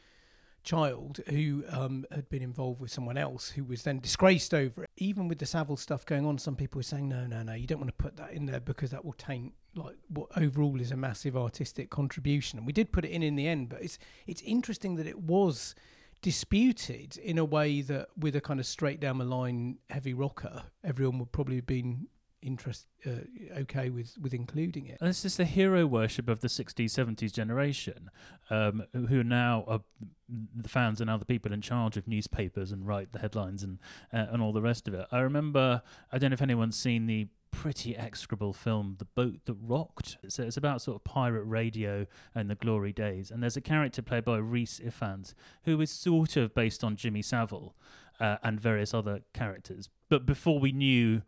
child 0.64 1.21
who 1.28 1.64
um, 1.71 2.04
had 2.11 2.28
been 2.28 2.42
involved 2.42 2.80
with 2.80 2.90
someone 2.90 3.16
else 3.16 3.50
who 3.50 3.64
was 3.64 3.83
then 3.83 4.00
disgraced 4.00 4.52
over 4.52 4.85
it. 4.85 4.90
Even 4.97 5.28
with 5.28 5.38
the 5.38 5.47
Savile 5.47 5.76
stuff 5.76 6.04
going 6.06 6.26
on, 6.26 6.38
some 6.38 6.56
people 6.56 6.78
were 6.78 6.85
saying, 6.85 7.09
no, 7.09 7.26
no, 7.26 7.42
no, 7.42 7.52
you 7.52 7.66
don't 7.66 7.78
want 7.78 7.97
to 7.97 8.02
put 8.02 8.16
that 8.16 8.33
in 8.33 8.47
there 8.47 8.61
because 8.61 8.90
that 8.90 9.04
will 9.04 9.12
taint 9.12 9.52
like 9.76 9.97
what 10.09 10.28
overall 10.37 10.80
is 10.80 10.92
a 10.92 10.97
massive 10.97 11.37
artistic 11.37 11.90
contribution. 11.90 12.59
And 12.59 12.66
we 12.66 12.73
did 12.73 12.92
put 12.92 13.04
it 13.04 13.11
in 13.11 13.23
in 13.23 13.37
the 13.37 13.47
end, 13.47 13.68
but 13.68 13.83
it's 13.83 13.99
it's 14.26 14.42
interesting 14.42 14.97
that 14.97 15.06
it 15.06 15.21
was 15.21 15.75
disputed 16.23 17.18
in 17.18 17.37
a 17.37 17.44
way 17.44 17.83
that 17.83 18.09
with 18.16 18.35
a 18.35 18.40
kind 18.40 18.59
of 18.59 18.66
straight 18.66 18.99
down 18.99 19.18
the 19.18 19.25
line 19.25 19.76
heavy 19.90 20.14
rocker, 20.14 20.62
everyone 20.83 21.18
would 21.18 21.33
probably 21.33 21.56
have 21.56 21.66
been 21.66 22.06
interest 22.44 22.86
uh, 23.06 23.10
okay 23.58 23.90
with 23.90 24.16
with 24.20 24.34
including 24.34 24.86
it. 24.86 24.98
And 25.00 25.08
this 25.08 25.24
is 25.24 25.36
the 25.36 25.44
hero 25.44 25.86
worship 25.86 26.28
of 26.28 26.40
the 26.40 26.48
60s, 26.48 26.90
70s 26.90 27.32
generation, 27.32 28.10
um, 28.50 28.84
who 28.92 29.24
now 29.24 29.64
are 29.66 29.80
the 30.28 30.68
fans 30.68 31.00
are 31.00 31.04
now 31.04 31.16
the 31.16 31.24
people 31.24 31.52
in 31.52 31.60
charge 31.60 31.96
of 31.96 32.08
newspapers 32.08 32.72
and 32.72 32.86
write 32.86 33.12
the 33.12 33.18
headlines 33.18 33.62
and 33.62 33.78
uh, 34.12 34.26
and 34.30 34.42
all 34.42 34.52
the 34.52 34.62
rest 34.62 34.88
of 34.88 34.94
it. 34.94 35.06
I 35.10 35.20
remember, 35.20 35.82
I 36.12 36.18
don't 36.18 36.30
know 36.30 36.34
if 36.34 36.42
anyone's 36.42 36.76
seen 36.76 37.06
the 37.06 37.28
pretty 37.54 37.96
execrable 37.96 38.52
film 38.52 38.96
The 38.98 39.04
Boat 39.04 39.36
That 39.46 39.56
Rocked. 39.62 40.18
So 40.28 40.42
it's 40.42 40.56
about 40.56 40.82
sort 40.82 40.96
of 40.96 41.04
pirate 41.04 41.44
radio 41.44 42.06
and 42.34 42.50
the 42.50 42.56
glory 42.56 42.92
days. 42.92 43.30
And 43.30 43.42
there's 43.42 43.56
a 43.56 43.60
character 43.60 44.02
played 44.02 44.24
by 44.24 44.38
Rhys 44.38 44.80
Ifans 44.84 45.34
who 45.62 45.80
is 45.80 45.90
sort 45.90 46.36
of 46.36 46.52
based 46.52 46.82
on 46.82 46.96
Jimmy 46.96 47.22
Savile 47.22 47.76
uh, 48.18 48.36
and 48.42 48.60
various 48.60 48.92
other 48.92 49.20
characters. 49.32 49.88
But 50.08 50.26
before 50.26 50.58
we 50.58 50.72
knew 50.72 51.22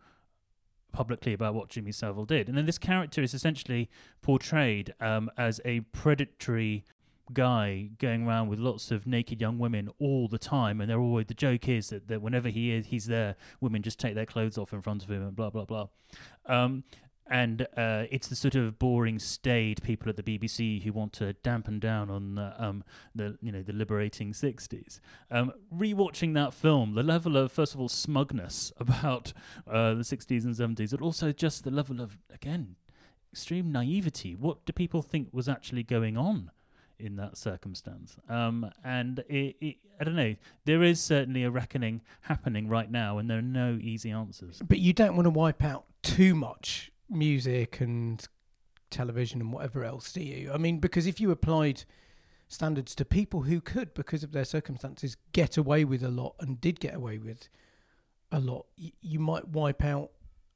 publicly 0.92 1.32
about 1.32 1.54
what 1.54 1.68
Jimmy 1.68 1.92
Savile 1.92 2.24
did. 2.24 2.48
And 2.48 2.56
then 2.56 2.66
this 2.66 2.78
character 2.78 3.22
is 3.22 3.34
essentially 3.34 3.90
portrayed 4.22 4.94
um, 5.00 5.30
as 5.36 5.60
a 5.64 5.80
predatory 5.80 6.84
guy 7.32 7.90
going 7.98 8.26
around 8.26 8.48
with 8.48 8.58
lots 8.58 8.90
of 8.90 9.06
naked 9.06 9.40
young 9.40 9.58
women 9.58 9.88
all 9.98 10.28
the 10.28 10.38
time 10.38 10.80
and 10.80 10.88
they're 10.88 11.00
always 11.00 11.26
the 11.26 11.34
joke 11.34 11.68
is 11.68 11.88
that, 11.88 12.06
that 12.06 12.22
whenever 12.22 12.48
he 12.48 12.70
is 12.70 12.86
he's 12.86 13.06
there 13.06 13.34
women 13.60 13.82
just 13.82 13.98
take 13.98 14.14
their 14.14 14.24
clothes 14.24 14.56
off 14.56 14.72
in 14.72 14.80
front 14.80 15.02
of 15.02 15.10
him 15.10 15.22
and 15.22 15.34
blah 15.34 15.50
blah 15.50 15.64
blah 15.64 15.88
um, 16.46 16.84
and 17.28 17.62
uh, 17.76 18.04
it's 18.10 18.28
the 18.28 18.36
sort 18.36 18.54
of 18.54 18.78
boring, 18.78 19.18
staid 19.18 19.82
people 19.82 20.08
at 20.08 20.16
the 20.16 20.22
BBC 20.22 20.82
who 20.82 20.92
want 20.92 21.12
to 21.14 21.32
dampen 21.34 21.78
down 21.78 22.10
on 22.10 22.38
uh, 22.38 22.54
um, 22.58 22.84
the 23.14 23.36
you 23.42 23.50
know 23.50 23.62
the 23.62 23.72
liberating 23.72 24.32
'60s. 24.32 25.00
Um, 25.30 25.52
rewatching 25.74 26.34
that 26.34 26.54
film, 26.54 26.94
the 26.94 27.02
level 27.02 27.36
of 27.36 27.50
first 27.52 27.74
of 27.74 27.80
all 27.80 27.88
smugness 27.88 28.72
about 28.78 29.32
uh, 29.66 29.94
the 29.94 30.02
'60s 30.02 30.44
and 30.44 30.54
'70s, 30.54 30.90
but 30.92 31.02
also 31.02 31.32
just 31.32 31.64
the 31.64 31.70
level 31.70 32.00
of 32.00 32.18
again 32.32 32.76
extreme 33.32 33.72
naivety. 33.72 34.34
What 34.34 34.64
do 34.64 34.72
people 34.72 35.02
think 35.02 35.28
was 35.32 35.48
actually 35.48 35.82
going 35.82 36.16
on? 36.16 36.50
in 36.98 37.16
that 37.16 37.36
circumstance. 37.36 38.16
Um, 38.26 38.70
and 38.82 39.18
it, 39.28 39.56
it, 39.60 39.76
I 40.00 40.04
don't 40.04 40.16
know, 40.16 40.34
there 40.64 40.82
is 40.82 40.98
certainly 40.98 41.44
a 41.44 41.50
reckoning 41.50 42.00
happening 42.22 42.68
right 42.68 42.90
now, 42.90 43.18
and 43.18 43.28
there 43.28 43.36
are 43.38 43.42
no 43.42 43.78
easy 43.80 44.10
answers. 44.10 44.62
But 44.66 44.78
you 44.78 44.94
don't 44.94 45.14
want 45.14 45.26
to 45.26 45.30
wipe 45.30 45.62
out 45.62 45.84
too 46.02 46.34
much 46.34 46.90
music 47.08 47.80
and 47.80 48.26
television 48.90 49.40
and 49.40 49.52
whatever 49.52 49.84
else, 49.84 50.12
do 50.12 50.20
you? 50.22 50.52
I 50.52 50.58
mean, 50.58 50.78
because 50.78 51.06
if 51.06 51.20
you 51.20 51.30
applied 51.30 51.84
standards 52.48 52.94
to 52.96 53.04
people 53.04 53.42
who 53.42 53.60
could, 53.60 53.94
because 53.94 54.22
of 54.22 54.32
their 54.32 54.44
circumstances, 54.44 55.16
get 55.32 55.56
away 55.56 55.84
with 55.84 56.02
a 56.02 56.08
lot 56.10 56.34
and 56.40 56.60
did 56.60 56.80
get 56.80 56.94
away 56.94 57.18
with 57.18 57.48
a 58.30 58.40
lot, 58.40 58.66
y- 58.80 58.92
you 59.00 59.18
might 59.18 59.48
wipe 59.48 59.84
out 59.84 60.10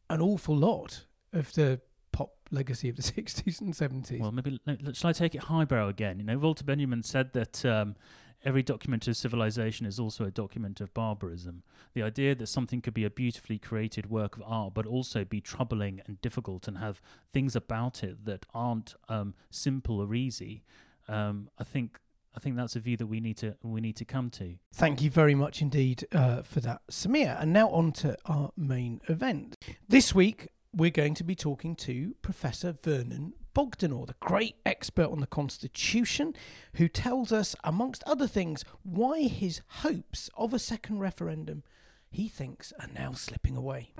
an 0.08 0.20
awful 0.20 0.56
lot 0.56 1.04
of 1.32 1.52
the 1.54 1.80
pop 2.12 2.34
legacy 2.50 2.88
of 2.88 2.96
the 2.96 3.02
60s 3.02 3.60
and 3.60 3.74
70s. 3.74 4.20
Well, 4.20 4.32
maybe 4.32 4.60
shall 4.92 5.10
I 5.10 5.12
take 5.12 5.34
it 5.34 5.42
highbrow 5.44 5.88
again? 5.88 6.18
You 6.18 6.24
know, 6.24 6.38
Walter 6.38 6.64
Benjamin 6.64 7.02
said 7.02 7.32
that 7.32 7.64
um, 7.64 7.96
every 8.44 8.62
document 8.62 9.06
of 9.08 9.16
civilization 9.16 9.86
is 9.86 9.98
also 9.98 10.24
a 10.24 10.30
document 10.30 10.80
of 10.80 10.92
barbarism. 10.94 11.62
The 11.94 12.02
idea 12.02 12.34
that 12.34 12.46
something 12.46 12.80
could 12.80 12.94
be 12.94 13.04
a 13.04 13.10
beautifully 13.10 13.58
created 13.58 14.10
work 14.10 14.36
of 14.36 14.42
art, 14.46 14.74
but 14.74 14.86
also 14.86 15.24
be 15.24 15.40
troubling 15.40 16.00
and 16.06 16.20
difficult 16.20 16.68
and 16.68 16.78
have 16.78 17.00
things 17.32 17.54
about 17.54 18.02
it 18.02 18.24
that 18.24 18.46
aren't 18.54 18.94
um, 19.08 19.34
simple 19.50 20.00
or 20.00 20.14
easy, 20.14 20.62
um, 21.08 21.50
I 21.58 21.64
think. 21.64 21.98
I 22.32 22.38
think 22.38 22.54
that's 22.54 22.76
a 22.76 22.80
view 22.80 22.96
that 22.96 23.08
we 23.08 23.18
need 23.18 23.38
to 23.38 23.56
we 23.60 23.80
need 23.80 23.96
to 23.96 24.04
come 24.04 24.30
to. 24.30 24.54
Thank 24.72 25.02
you 25.02 25.10
very 25.10 25.34
much 25.34 25.60
indeed 25.60 26.06
uh, 26.12 26.42
for 26.42 26.60
that, 26.60 26.82
Sameer. 26.88 27.36
And 27.42 27.52
now 27.52 27.68
on 27.70 27.90
to 27.94 28.16
our 28.24 28.52
main 28.56 29.00
event. 29.08 29.56
This 29.88 30.14
week 30.14 30.46
we're 30.72 30.90
going 30.90 31.14
to 31.14 31.24
be 31.24 31.34
talking 31.34 31.74
to 31.74 32.14
Professor 32.22 32.70
Vernon 32.70 33.32
Bogdanor, 33.54 34.06
the 34.06 34.14
great 34.20 34.56
expert 34.64 35.10
on 35.10 35.20
the 35.20 35.26
Constitution, 35.26 36.34
who 36.74 36.88
tells 36.88 37.32
us, 37.32 37.56
amongst 37.64 38.04
other 38.04 38.26
things, 38.26 38.64
why 38.82 39.22
his 39.22 39.62
hopes 39.66 40.30
of 40.36 40.54
a 40.54 40.58
second 40.58 41.00
referendum 41.00 41.62
he 42.10 42.28
thinks 42.28 42.72
are 42.80 42.88
now 42.94 43.12
slipping 43.12 43.56
away. 43.56 43.92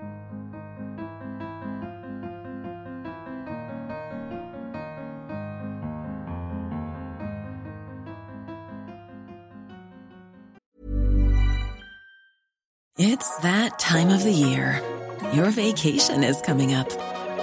It's 12.97 13.37
that 13.37 13.79
time 13.79 14.09
of 14.09 14.23
the 14.23 14.31
year. 14.31 14.81
Your 15.33 15.49
vacation 15.49 16.23
is 16.23 16.41
coming 16.41 16.73
up. 16.73 17.10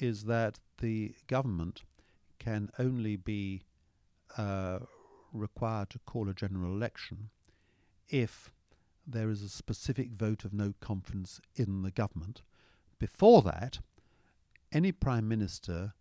is 0.00 0.24
that 0.24 0.58
the 0.78 1.14
government 1.26 1.82
can 2.38 2.70
only 2.78 3.16
be 3.16 3.62
uh, 4.36 4.78
required 5.32 5.90
to 5.90 5.98
call 6.00 6.28
a 6.28 6.34
general 6.34 6.72
election 6.72 7.30
if 8.08 8.50
there 9.06 9.30
is 9.30 9.42
a 9.42 9.48
specific 9.48 10.12
vote 10.12 10.44
of 10.44 10.52
no 10.52 10.74
confidence 10.80 11.40
in 11.54 11.82
the 11.82 11.90
government. 11.90 12.42
Before 12.98 13.42
that, 13.42 13.78
any 14.72 14.92
Prime 14.92 15.28
Minister 15.28 15.94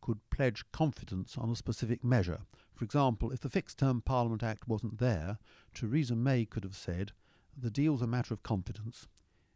could 0.00 0.18
pledge 0.30 0.64
confidence 0.72 1.36
on 1.36 1.50
a 1.50 1.56
specific 1.56 2.04
measure. 2.04 2.40
For 2.74 2.84
example, 2.84 3.32
if 3.32 3.40
the 3.40 3.48
Fixed 3.48 3.78
Term 3.78 4.02
Parliament 4.02 4.42
Act 4.42 4.68
wasn't 4.68 4.98
there, 4.98 5.38
Theresa 5.74 6.14
May 6.14 6.44
could 6.44 6.62
have 6.62 6.76
said, 6.76 7.12
The 7.56 7.70
deal's 7.70 8.02
a 8.02 8.06
matter 8.06 8.34
of 8.34 8.42
confidence. 8.42 9.08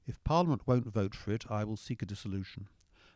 If 0.07 0.23
Parliament 0.25 0.63
won't 0.67 0.93
vote 0.93 1.15
for 1.15 1.31
it, 1.31 1.45
I 1.51 1.65
will 1.65 1.77
seek 1.77 2.03
a 2.03 2.07
dissolution 2.07 2.69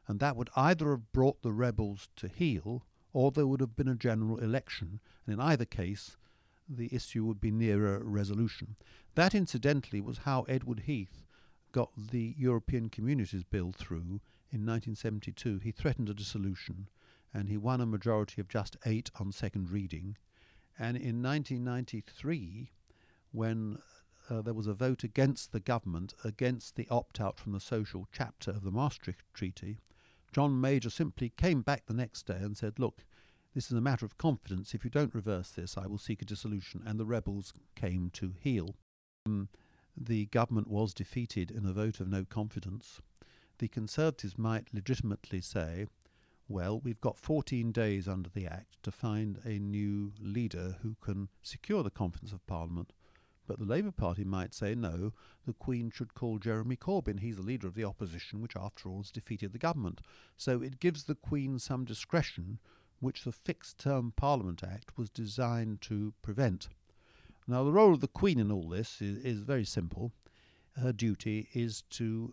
and 0.06 0.20
that 0.20 0.36
would 0.36 0.50
either 0.56 0.90
have 0.90 1.12
brought 1.12 1.42
the 1.42 1.52
rebels 1.52 2.08
to 2.16 2.28
heel 2.28 2.84
or 3.14 3.30
there 3.30 3.46
would 3.46 3.60
have 3.60 3.76
been 3.76 3.88
a 3.88 3.94
general 3.94 4.38
election, 4.38 5.00
and 5.24 5.34
in 5.34 5.40
either 5.40 5.64
case, 5.64 6.16
the 6.68 6.92
issue 6.92 7.24
would 7.24 7.40
be 7.40 7.50
nearer 7.50 8.02
resolution. 8.02 8.74
That, 9.14 9.34
incidentally, 9.34 10.00
was 10.00 10.18
how 10.18 10.42
Edward 10.42 10.80
Heath 10.80 11.22
got 11.70 11.90
the 11.96 12.34
European 12.36 12.88
Communities 12.88 13.44
Bill 13.44 13.72
through 13.72 14.20
in 14.50 14.66
1972. 14.66 15.58
He 15.58 15.70
threatened 15.70 16.10
a 16.10 16.14
dissolution, 16.14 16.88
and 17.32 17.48
he 17.48 17.56
won 17.56 17.80
a 17.80 17.86
majority 17.86 18.40
of 18.40 18.48
just 18.48 18.76
eight 18.84 19.10
on 19.20 19.30
second 19.30 19.70
reading. 19.70 20.16
And 20.76 20.96
in 20.96 21.22
1993, 21.22 22.72
when 23.30 23.78
uh, 24.28 24.42
there 24.42 24.54
was 24.54 24.66
a 24.66 24.74
vote 24.74 25.04
against 25.04 25.52
the 25.52 25.60
government, 25.60 26.14
against 26.24 26.74
the 26.74 26.88
opt 26.88 27.20
out 27.20 27.38
from 27.38 27.52
the 27.52 27.60
social 27.60 28.08
chapter 28.12 28.50
of 28.50 28.64
the 28.64 28.72
Maastricht 28.72 29.22
Treaty, 29.34 29.78
John 30.34 30.60
Major 30.60 30.90
simply 30.90 31.28
came 31.28 31.62
back 31.62 31.86
the 31.86 31.94
next 31.94 32.26
day 32.26 32.38
and 32.40 32.56
said, 32.56 32.80
Look, 32.80 33.04
this 33.54 33.70
is 33.70 33.78
a 33.78 33.80
matter 33.80 34.04
of 34.04 34.18
confidence. 34.18 34.74
If 34.74 34.82
you 34.82 34.90
don't 34.90 35.14
reverse 35.14 35.50
this, 35.50 35.78
I 35.78 35.86
will 35.86 35.96
seek 35.96 36.22
a 36.22 36.24
dissolution. 36.24 36.82
And 36.84 36.98
the 36.98 37.04
rebels 37.04 37.54
came 37.76 38.10
to 38.14 38.34
heel. 38.40 38.74
Um, 39.26 39.48
the 39.96 40.26
government 40.26 40.66
was 40.66 40.92
defeated 40.92 41.52
in 41.52 41.64
a 41.64 41.72
vote 41.72 42.00
of 42.00 42.08
no 42.08 42.24
confidence. 42.24 43.00
The 43.58 43.68
Conservatives 43.68 44.36
might 44.36 44.74
legitimately 44.74 45.40
say, 45.40 45.86
well, 46.48 46.80
we've 46.80 47.00
got 47.00 47.16
14 47.16 47.70
days 47.70 48.08
under 48.08 48.28
the 48.28 48.48
Act 48.48 48.82
to 48.82 48.90
find 48.90 49.38
a 49.44 49.60
new 49.60 50.14
leader 50.20 50.78
who 50.82 50.96
can 51.00 51.28
secure 51.42 51.84
the 51.84 51.90
confidence 51.90 52.32
of 52.32 52.44
Parliament 52.48 52.92
but 53.46 53.58
the 53.58 53.64
Labour 53.64 53.90
Party 53.90 54.24
might 54.24 54.54
say, 54.54 54.74
no, 54.74 55.12
the 55.46 55.52
Queen 55.52 55.90
should 55.90 56.14
call 56.14 56.38
Jeremy 56.38 56.76
Corbyn. 56.76 57.20
He's 57.20 57.36
the 57.36 57.42
leader 57.42 57.66
of 57.66 57.74
the 57.74 57.84
opposition, 57.84 58.40
which, 58.40 58.56
after 58.56 58.88
all, 58.88 58.98
has 58.98 59.10
defeated 59.10 59.52
the 59.52 59.58
government. 59.58 60.00
So 60.36 60.62
it 60.62 60.80
gives 60.80 61.04
the 61.04 61.14
Queen 61.14 61.58
some 61.58 61.84
discretion, 61.84 62.58
which 63.00 63.24
the 63.24 63.32
Fixed 63.32 63.78
Term 63.78 64.12
Parliament 64.16 64.62
Act 64.62 64.96
was 64.96 65.10
designed 65.10 65.80
to 65.82 66.14
prevent. 66.22 66.68
Now, 67.46 67.64
the 67.64 67.72
role 67.72 67.92
of 67.92 68.00
the 68.00 68.08
Queen 68.08 68.38
in 68.38 68.50
all 68.50 68.68
this 68.68 69.02
is, 69.02 69.18
is 69.24 69.40
very 69.40 69.64
simple. 69.64 70.12
Her 70.80 70.92
duty 70.92 71.48
is 71.52 71.82
to 71.90 72.32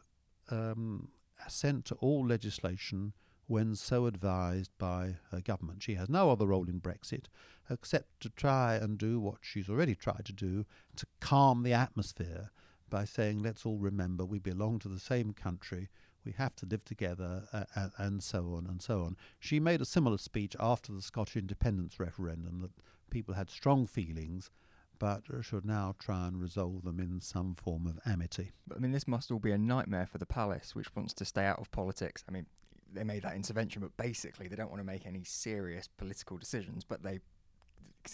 um, 0.49 1.09
assent 1.45 1.85
to 1.85 1.95
all 1.95 2.25
legislation 2.25 3.13
when 3.51 3.75
so 3.75 4.05
advised 4.05 4.71
by 4.77 5.13
her 5.29 5.41
government. 5.41 5.83
She 5.83 5.95
has 5.95 6.07
no 6.07 6.31
other 6.31 6.47
role 6.47 6.69
in 6.69 6.79
Brexit 6.79 7.25
except 7.69 8.21
to 8.21 8.29
try 8.29 8.75
and 8.75 8.97
do 8.97 9.19
what 9.19 9.39
she's 9.41 9.69
already 9.69 9.93
tried 9.93 10.23
to 10.23 10.31
do 10.31 10.65
to 10.95 11.05
calm 11.19 11.63
the 11.63 11.73
atmosphere 11.73 12.49
by 12.89 13.03
saying, 13.03 13.43
let's 13.43 13.65
all 13.65 13.77
remember 13.77 14.23
we 14.23 14.39
belong 14.39 14.79
to 14.79 14.87
the 14.87 15.01
same 15.01 15.33
country, 15.33 15.89
we 16.23 16.31
have 16.31 16.55
to 16.55 16.65
live 16.65 16.85
together, 16.85 17.43
uh, 17.51 17.89
and 17.97 18.23
so 18.23 18.53
on 18.55 18.67
and 18.67 18.81
so 18.81 19.01
on. 19.01 19.17
She 19.37 19.59
made 19.59 19.81
a 19.81 19.85
similar 19.85 20.17
speech 20.17 20.55
after 20.57 20.93
the 20.93 21.01
Scottish 21.01 21.35
independence 21.35 21.99
referendum 21.99 22.61
that 22.61 22.71
people 23.09 23.33
had 23.33 23.49
strong 23.49 23.85
feelings 23.85 24.49
but 24.97 25.23
should 25.41 25.65
now 25.65 25.93
try 25.99 26.27
and 26.27 26.39
resolve 26.39 26.83
them 26.83 26.99
in 27.01 27.19
some 27.19 27.55
form 27.55 27.85
of 27.87 27.99
amity. 28.05 28.51
But 28.65 28.77
I 28.77 28.79
mean, 28.79 28.91
this 28.91 29.07
must 29.07 29.29
all 29.29 29.39
be 29.39 29.51
a 29.51 29.57
nightmare 29.57 30.05
for 30.05 30.19
the 30.19 30.25
palace, 30.25 30.73
which 30.73 30.95
wants 30.95 31.13
to 31.15 31.25
stay 31.25 31.43
out 31.43 31.59
of 31.59 31.71
politics. 31.71 32.23
I 32.29 32.31
mean, 32.31 32.45
they 32.93 33.03
made 33.03 33.23
that 33.23 33.35
intervention, 33.35 33.81
but 33.81 33.95
basically 33.97 34.47
they 34.47 34.55
don't 34.55 34.69
want 34.69 34.81
to 34.81 34.85
make 34.85 35.05
any 35.05 35.23
serious 35.23 35.87
political 35.87 36.37
decisions, 36.37 36.83
but 36.83 37.03
they 37.03 37.19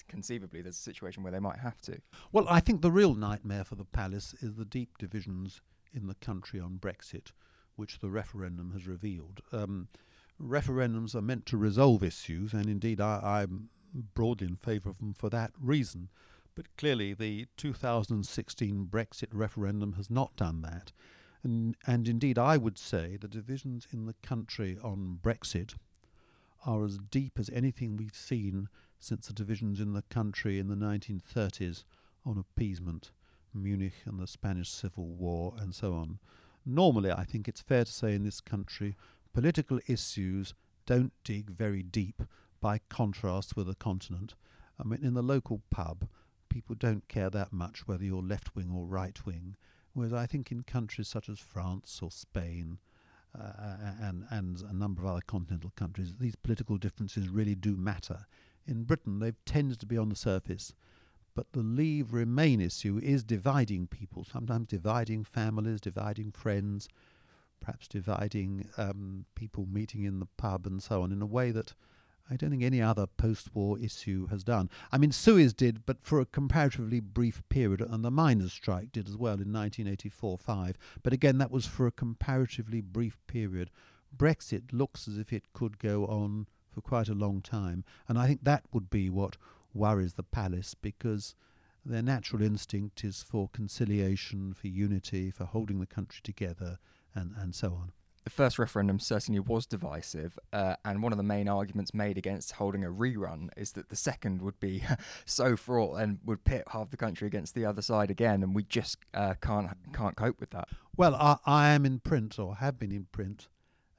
conceivably 0.08 0.62
there's 0.62 0.76
a 0.76 0.80
situation 0.80 1.24
where 1.24 1.32
they 1.32 1.40
might 1.40 1.60
have 1.60 1.80
to. 1.82 2.00
Well, 2.32 2.46
I 2.50 2.60
think 2.60 2.82
the 2.82 2.92
real 2.92 3.16
nightmare 3.16 3.63
for 3.63 3.76
the 3.76 3.86
palace 3.86 4.36
is 4.42 4.56
the 4.56 4.66
deep 4.66 4.98
divisions 4.98 5.62
in 5.94 6.08
the 6.08 6.16
country 6.16 6.60
on 6.60 6.78
Brexit, 6.80 7.32
which 7.76 8.00
the 8.00 8.10
referendum 8.10 8.72
has 8.72 8.88
revealed. 8.88 9.42
Um, 9.52 9.88
referendums 10.42 11.16
are 11.16 11.22
meant 11.22 11.46
to 11.48 11.58
resolve 11.58 12.04
issues, 12.04 12.54
and 12.54 12.68
indeed 12.68 13.00
I, 13.02 13.20
I'm 13.24 13.70
broadly 14.13 14.48
in 14.48 14.56
favour 14.56 14.90
of 14.90 15.00
them 15.00 15.13
for 15.13 15.30
that 15.30 15.52
reason. 15.60 16.10
But 16.56 16.76
clearly, 16.76 17.13
the 17.13 17.48
2016 17.58 18.88
Brexit 18.90 19.30
referendum 19.32 19.94
has 19.94 20.10
not 20.10 20.36
done 20.36 20.62
that. 20.63 20.92
And, 21.48 21.78
and 21.86 22.10
indeed, 22.10 22.38
I 22.38 22.58
would 22.58 22.78
say 22.78 23.16
the 23.16 23.30
divisions 23.30 23.88
in 23.94 24.06
the 24.06 24.16
country 24.22 24.78
on 24.84 25.18
Brexit 25.24 25.76
are 26.66 26.84
as 26.84 26.98
deep 26.98 27.40
as 27.40 27.50
anything 27.52 27.96
we've 27.96 28.14
seen 28.14 28.68
since 29.00 29.28
the 29.28 29.34
divisions 29.34 29.80
in 29.80 29.94
the 29.94 30.02
country 30.10 30.60
in 30.60 30.68
the 30.68 30.76
1930s 30.76 31.86
on 32.26 32.38
appeasement, 32.38 33.12
Munich 33.54 33.94
and 34.04 34.20
the 34.20 34.28
Spanish 34.28 34.70
Civil 34.70 35.06
War, 35.06 35.54
and 35.58 35.74
so 35.74 35.94
on. 35.94 36.20
Normally, 36.66 37.14
I 37.14 37.24
think 37.24 37.48
it's 37.48 37.62
fair 37.62 37.86
to 37.86 37.92
say 37.94 38.14
in 38.14 38.26
this 38.26 38.42
country, 38.42 38.98
political 39.32 39.80
issues 39.88 40.54
don't 40.86 41.14
dig 41.24 41.50
very 41.50 41.82
deep 41.82 42.24
by 42.60 42.82
contrast 42.90 43.56
with 43.56 43.68
the 43.68 43.76
continent. 43.76 44.36
I 44.78 44.86
mean, 44.86 45.00
in 45.02 45.14
the 45.14 45.24
local 45.24 45.62
pub, 45.70 46.10
people 46.50 46.76
don't 46.76 47.08
care 47.08 47.30
that 47.30 47.54
much 47.54 47.88
whether 47.88 48.04
you're 48.04 48.22
left 48.22 48.54
wing 48.54 48.70
or 48.76 48.86
right 48.86 49.26
wing. 49.26 49.56
Whereas 49.98 50.14
I 50.14 50.28
think 50.28 50.52
in 50.52 50.62
countries 50.62 51.08
such 51.08 51.28
as 51.28 51.40
France 51.40 52.02
or 52.04 52.12
Spain 52.12 52.78
uh, 53.36 53.94
and, 54.00 54.26
and 54.30 54.62
a 54.62 54.72
number 54.72 55.02
of 55.02 55.08
other 55.08 55.24
continental 55.26 55.72
countries, 55.76 56.14
these 56.20 56.36
political 56.36 56.78
differences 56.78 57.30
really 57.30 57.56
do 57.56 57.76
matter. 57.76 58.28
In 58.68 58.84
Britain, 58.84 59.18
they've 59.18 59.44
tended 59.44 59.80
to 59.80 59.88
be 59.88 59.98
on 59.98 60.10
the 60.10 60.16
surface, 60.16 60.76
but 61.34 61.52
the 61.54 61.64
leave 61.64 62.14
remain 62.14 62.62
issue 62.62 63.00
is 63.02 63.24
dividing 63.24 63.88
people, 63.88 64.24
sometimes 64.24 64.68
dividing 64.68 65.24
families, 65.24 65.82
dividing 65.82 66.32
friends, 66.32 66.88
perhaps 67.60 67.88
dividing 67.88 68.70
um, 68.78 69.26
people 69.34 69.66
meeting 69.66 70.04
in 70.04 70.20
the 70.20 70.28
pub 70.38 70.68
and 70.68 70.84
so 70.84 71.02
on 71.02 71.12
in 71.12 71.24
a 71.24 71.26
way 71.26 71.50
that 71.50 71.74
I 72.30 72.36
don't 72.36 72.50
think 72.50 72.63
any 72.63 72.82
other 72.82 73.08
post 73.08 73.56
war 73.56 73.80
issue 73.80 74.28
has 74.28 74.44
done. 74.44 74.70
I 74.92 74.98
mean, 74.98 75.12
Suez 75.12 75.54
did, 75.54 75.86
but 75.86 76.04
for 76.04 76.20
a 76.20 76.26
comparatively 76.26 77.00
brief 77.00 77.42
period, 77.48 77.82
and 77.82 78.04
the 78.04 78.12
miners' 78.12 78.52
strike 78.52 78.92
did 78.92 79.08
as 79.08 79.16
well 79.16 79.36
in 79.36 79.54
1984 79.54 80.38
5. 80.38 80.78
But 81.04 81.13
again, 81.13 81.38
that 81.38 81.52
was 81.52 81.66
for 81.66 81.88
a 81.88 81.92
comparatively 81.92 82.82
brief 82.82 83.18
period. 83.28 83.72
Brexit 84.16 84.74
looks 84.74 85.08
as 85.08 85.18
if 85.18 85.32
it 85.32 85.54
could 85.54 85.80
go 85.80 86.06
on 86.06 86.48
for 86.70 86.82
quite 86.82 87.08
a 87.08 87.16
long 87.16 87.42
time, 87.42 87.84
and 88.08 88.18
I 88.18 88.28
think 88.28 88.44
that 88.44 88.66
would 88.74 88.90
be 88.90 89.10
what 89.10 89.38
worries 89.74 90.13
the 90.13 90.24
palace 90.24 90.74
because 90.74 91.36
their 91.86 92.02
natural 92.02 92.42
instinct 92.42 93.04
is 93.04 93.24
for 93.24 93.48
conciliation, 93.50 94.54
for 94.54 94.68
unity, 94.68 95.32
for 95.32 95.46
holding 95.46 95.80
the 95.80 95.86
country 95.86 96.20
together, 96.24 96.80
and, 97.16 97.34
and 97.38 97.56
so 97.56 97.74
on 97.74 97.94
the 98.28 98.32
first 98.32 98.60
referendum 98.60 99.00
certainly 99.00 99.40
was 99.40 99.66
divisive, 99.66 100.38
uh, 100.52 100.76
and 100.84 101.02
one 101.02 101.13
of 101.13 101.18
the 101.18 101.24
main 101.24 101.48
arguments 101.48 101.94
made 101.94 102.18
against 102.18 102.52
holding 102.52 102.84
a 102.84 102.90
rerun 102.90 103.48
is 103.56 103.72
that 103.72 103.88
the 103.88 103.96
second 103.96 104.42
would 104.42 104.60
be 104.60 104.84
so 105.26 105.56
fraught 105.56 106.02
and 106.02 106.20
would 106.26 106.44
pit 106.44 106.66
half 106.74 106.90
the 106.90 106.98
country 106.98 107.26
against 107.26 107.56
the 107.56 107.63
other 107.63 107.82
side 107.82 108.12
again, 108.12 108.44
and 108.44 108.54
we 108.54 108.63
just 108.63 108.98
uh, 109.13 109.34
can't 109.42 109.70
can't 109.94 110.18
cope 110.18 110.42
with 110.42 110.50
that. 110.50 110.68
Well, 110.98 111.16
I, 111.16 111.38
I 111.46 111.70
am 111.70 111.86
in 111.86 112.00
print, 112.00 112.38
or 112.38 112.58
have 112.58 112.78
been 112.78 112.92
in 112.92 113.06
print, 113.13 113.48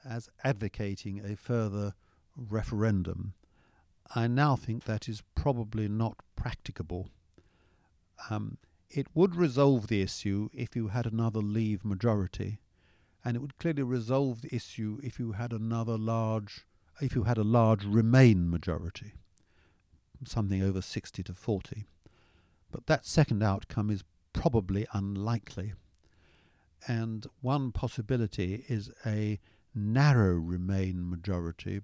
as 0.05 0.29
advocating 0.45 1.25
a 1.25 1.35
further 1.35 1.95
referendum. 2.37 3.33
I 4.15 4.27
now 4.27 4.57
think 4.57 4.85
that 4.85 5.09
is 5.09 5.23
probably 5.35 5.89
not 5.89 6.19
practicable. 6.37 7.09
Um, 8.29 8.59
it 8.91 9.07
would 9.15 9.37
resolve 9.37 9.87
the 9.87 10.03
issue 10.03 10.51
if 10.53 10.77
you 10.77 10.89
had 10.89 11.07
another 11.07 11.41
Leave 11.41 11.83
majority, 11.83 12.61
and 13.25 13.37
it 13.37 13.41
would 13.41 13.59
clearly 13.59 13.83
resolve 13.83 14.43
the 14.43 14.55
issue 14.55 14.99
if 15.03 15.19
you 15.19 15.33
had 15.33 15.53
another 15.53 15.99
large, 15.99 16.67
if 17.01 17.15
you 17.15 17.25
had 17.25 17.39
a 17.39 17.45
large 17.45 17.85
Remain 17.85 18.51
majority, 18.51 19.13
something 20.25 20.63
over 20.63 20.81
60 20.81 21.23
to 21.23 21.35
40. 21.35 21.87
But 22.71 22.87
that 22.87 23.07
second 23.07 23.43
outcome 23.43 23.91
is 23.91 24.05
probably 24.33 24.87
unlikely. 24.93 25.73
And 26.87 27.27
one 27.41 27.73
possibility 27.73 28.65
is 28.69 28.91
a 29.05 29.41
narrow 29.75 30.35
Remain 30.35 31.09
majority, 31.09 31.81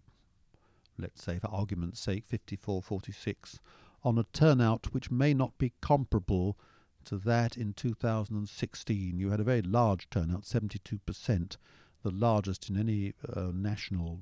let's 0.99 1.23
say 1.23 1.39
for 1.39 1.49
argument's 1.49 2.01
sake 2.01 2.25
54 2.25 2.83
46, 2.83 3.59
on 4.05 4.19
a 4.19 4.27
turnout 4.33 4.93
which 4.93 5.11
may 5.11 5.35
not 5.35 5.57
be 5.59 5.73
comparable 5.81 6.57
to 7.07 7.17
that 7.19 7.57
in 7.57 7.73
2016. 7.73 9.19
You 9.19 9.31
had 9.31 9.41
a 9.41 9.45
very 9.45 9.63
large 9.63 10.09
turnout, 10.11 10.43
72%, 10.43 11.57
the 12.03 12.11
largest 12.11 12.69
in 12.69 12.79
any 12.79 13.15
uh, 13.35 13.51
national 13.55 14.21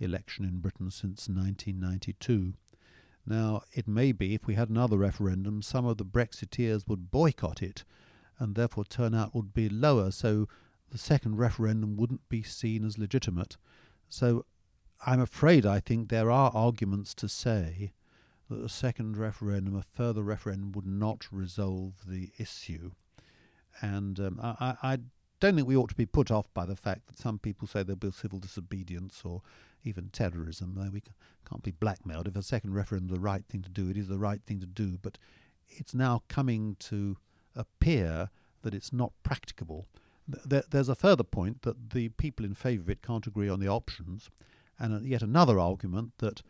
election 0.00 0.44
in 0.44 0.60
Britain 0.60 0.90
since 0.90 1.28
1992. 1.28 2.54
Now, 3.26 3.62
it 3.72 3.88
may 3.88 4.12
be 4.12 4.34
if 4.34 4.46
we 4.46 4.54
had 4.54 4.68
another 4.68 4.98
referendum, 4.98 5.62
some 5.62 5.86
of 5.86 5.96
the 5.96 6.04
Brexiteers 6.04 6.86
would 6.86 7.10
boycott 7.10 7.62
it, 7.62 7.84
and 8.38 8.54
therefore 8.54 8.84
turnout 8.84 9.34
would 9.34 9.54
be 9.54 9.68
lower, 9.68 10.10
so 10.10 10.48
the 10.90 10.98
second 10.98 11.36
referendum 11.36 11.96
wouldn't 11.96 12.28
be 12.28 12.42
seen 12.42 12.84
as 12.84 12.98
legitimate. 12.98 13.56
So 14.08 14.44
I'm 15.06 15.20
afraid 15.20 15.64
I 15.64 15.80
think 15.80 16.08
there 16.08 16.30
are 16.30 16.50
arguments 16.54 17.14
to 17.14 17.28
say 17.28 17.92
that 18.50 18.62
a 18.62 18.68
second 18.68 19.16
referendum, 19.16 19.76
a 19.76 19.82
further 19.82 20.22
referendum, 20.22 20.72
would 20.72 20.86
not 20.86 21.26
resolve 21.32 21.94
the 22.06 22.30
issue. 22.38 22.90
And 23.80 24.20
um, 24.20 24.40
I, 24.42 24.76
I 24.82 24.98
don't 25.40 25.56
think 25.56 25.66
we 25.66 25.76
ought 25.76 25.90
to 25.90 25.94
be 25.94 26.06
put 26.06 26.30
off 26.30 26.52
by 26.54 26.64
the 26.64 26.76
fact 26.76 27.06
that 27.06 27.18
some 27.18 27.38
people 27.38 27.66
say 27.66 27.82
there'll 27.82 27.96
be 27.96 28.10
civil 28.10 28.38
disobedience 28.38 29.22
or 29.24 29.42
even 29.84 30.08
terrorism. 30.10 30.78
We 30.92 31.02
can't 31.48 31.62
be 31.62 31.72
blackmailed. 31.72 32.28
If 32.28 32.36
a 32.36 32.42
second 32.42 32.74
referendum 32.74 33.10
is 33.10 33.14
the 33.16 33.20
right 33.20 33.44
thing 33.48 33.62
to 33.62 33.70
do, 33.70 33.90
it 33.90 33.96
is 33.96 34.08
the 34.08 34.18
right 34.18 34.40
thing 34.46 34.60
to 34.60 34.66
do. 34.66 34.98
But 35.02 35.18
it's 35.68 35.94
now 35.94 36.22
coming 36.28 36.76
to 36.80 37.16
appear 37.56 38.30
that 38.62 38.74
it's 38.74 38.92
not 38.92 39.12
practicable. 39.22 39.86
There's 40.26 40.88
a 40.88 40.94
further 40.94 41.24
point 41.24 41.62
that 41.62 41.90
the 41.90 42.08
people 42.10 42.46
in 42.46 42.54
favour 42.54 42.82
of 42.82 42.90
it 42.90 43.02
can't 43.02 43.26
agree 43.26 43.48
on 43.48 43.60
the 43.60 43.68
options, 43.68 44.30
and 44.78 45.06
yet 45.06 45.20
another 45.20 45.60
argument 45.60 46.12
that 46.18 46.42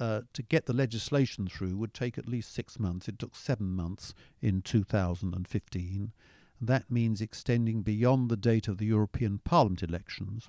uh, 0.00 0.22
to 0.32 0.42
get 0.42 0.66
the 0.66 0.72
legislation 0.72 1.46
through 1.46 1.76
would 1.76 1.94
take 1.94 2.18
at 2.18 2.28
least 2.28 2.52
six 2.52 2.78
months. 2.78 3.08
It 3.08 3.18
took 3.18 3.36
seven 3.36 3.74
months 3.74 4.14
in 4.40 4.62
2015. 4.62 6.12
That 6.60 6.90
means 6.90 7.20
extending 7.20 7.82
beyond 7.82 8.28
the 8.28 8.36
date 8.36 8.68
of 8.68 8.78
the 8.78 8.86
European 8.86 9.38
Parliament 9.38 9.82
elections. 9.82 10.48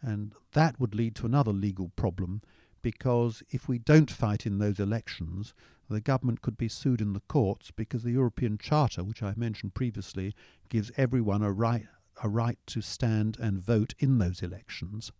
And 0.00 0.32
that 0.52 0.80
would 0.80 0.94
lead 0.94 1.14
to 1.16 1.26
another 1.26 1.52
legal 1.52 1.90
problem 1.90 2.42
because 2.80 3.42
if 3.50 3.68
we 3.68 3.78
don't 3.78 4.10
fight 4.10 4.44
in 4.44 4.58
those 4.58 4.80
elections, 4.80 5.54
the 5.88 6.00
government 6.00 6.42
could 6.42 6.56
be 6.56 6.68
sued 6.68 7.00
in 7.00 7.12
the 7.12 7.20
courts 7.20 7.70
because 7.70 8.02
the 8.02 8.10
European 8.10 8.58
Charter, 8.58 9.04
which 9.04 9.22
I 9.22 9.34
mentioned 9.36 9.74
previously, 9.74 10.34
gives 10.68 10.90
everyone 10.96 11.42
a 11.42 11.52
right, 11.52 11.86
a 12.22 12.28
right 12.28 12.58
to 12.66 12.80
stand 12.80 13.38
and 13.38 13.62
vote 13.62 13.94
in 14.00 14.18
those 14.18 14.42
elections, 14.42 15.12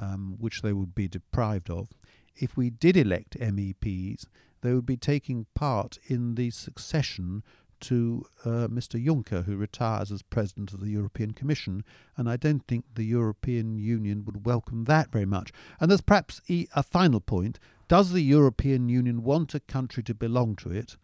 um, 0.00 0.36
which 0.38 0.62
they 0.62 0.72
would 0.72 0.94
be 0.94 1.08
deprived 1.08 1.70
of 1.70 1.88
if 2.36 2.56
we 2.56 2.70
did 2.70 2.96
elect 2.96 3.38
MEPs, 3.38 4.26
they 4.60 4.72
would 4.72 4.86
be 4.86 4.96
taking 4.96 5.46
part 5.54 5.98
in 6.06 6.34
the 6.34 6.50
succession 6.50 7.42
to 7.80 8.24
uh, 8.44 8.68
Mr. 8.68 9.02
Juncker, 9.02 9.44
who 9.44 9.56
retires 9.56 10.10
as 10.10 10.22
President 10.22 10.72
of 10.72 10.80
the 10.80 10.88
European 10.88 11.32
Commission. 11.32 11.84
And 12.16 12.30
I 12.30 12.36
don't 12.36 12.66
think 12.66 12.84
the 12.94 13.04
European 13.04 13.76
Union 13.76 14.24
would 14.24 14.46
welcome 14.46 14.84
that 14.84 15.12
very 15.12 15.26
much. 15.26 15.52
And 15.78 15.90
there's 15.90 16.00
perhaps 16.00 16.40
a 16.48 16.82
final 16.82 17.20
point. 17.20 17.58
Does 17.88 18.12
the 18.12 18.22
European 18.22 18.88
Union 18.88 19.22
want 19.22 19.54
a 19.54 19.60
country 19.60 20.02
to 20.04 20.14
belong 20.14 20.56
to 20.56 20.70
it 20.70 20.96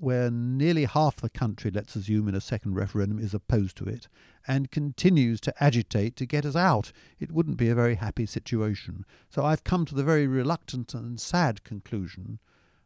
where 0.00 0.30
nearly 0.30 0.84
half 0.84 1.16
the 1.16 1.30
country, 1.30 1.70
let's 1.70 1.96
assume 1.96 2.28
in 2.28 2.34
a 2.34 2.40
second 2.40 2.74
referendum, 2.74 3.18
is 3.18 3.34
opposed 3.34 3.76
to 3.78 3.84
it 3.84 4.08
and 4.46 4.70
continues 4.70 5.40
to 5.42 5.62
agitate 5.62 6.16
to 6.16 6.26
get 6.26 6.46
us 6.46 6.56
out. 6.56 6.92
It 7.18 7.32
wouldn't 7.32 7.56
be 7.56 7.68
a 7.68 7.74
very 7.74 7.96
happy 7.96 8.26
situation. 8.26 9.04
So 9.28 9.44
I've 9.44 9.64
come 9.64 9.84
to 9.86 9.94
the 9.94 10.04
very 10.04 10.26
reluctant 10.26 10.94
and 10.94 11.20
sad 11.20 11.64
conclusion 11.64 12.38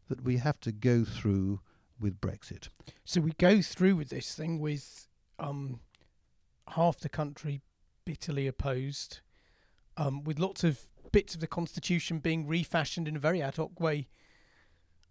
that 0.09 0.25
we 0.25 0.39
have 0.39 0.61
to 0.61 0.73
go 0.73 1.05
through 1.05 1.61
with 2.01 2.21
Brexit. 2.21 2.69
So 3.05 3.21
we 3.21 3.33
go 3.39 3.63
through 3.63 3.97
with 3.97 4.11
this 4.11 4.35
thing 4.35 4.59
with 4.59 5.09
um, 5.39 5.81
half 6.71 6.99
the 6.99 7.09
country 7.09 7.63
bitterly 8.05 8.47
opposed, 8.47 9.21
um, 9.97 10.25
with 10.25 10.39
lots 10.39 10.65
of 10.65 10.81
bits 11.13 11.35
of 11.35 11.41
the 11.41 11.47
constitution 11.47 12.19
being 12.19 12.47
refashioned 12.47 13.07
in 13.07 13.17
a 13.17 13.21
very 13.21 13.41
ad 13.41 13.57
hoc 13.57 13.79
way 13.79 14.09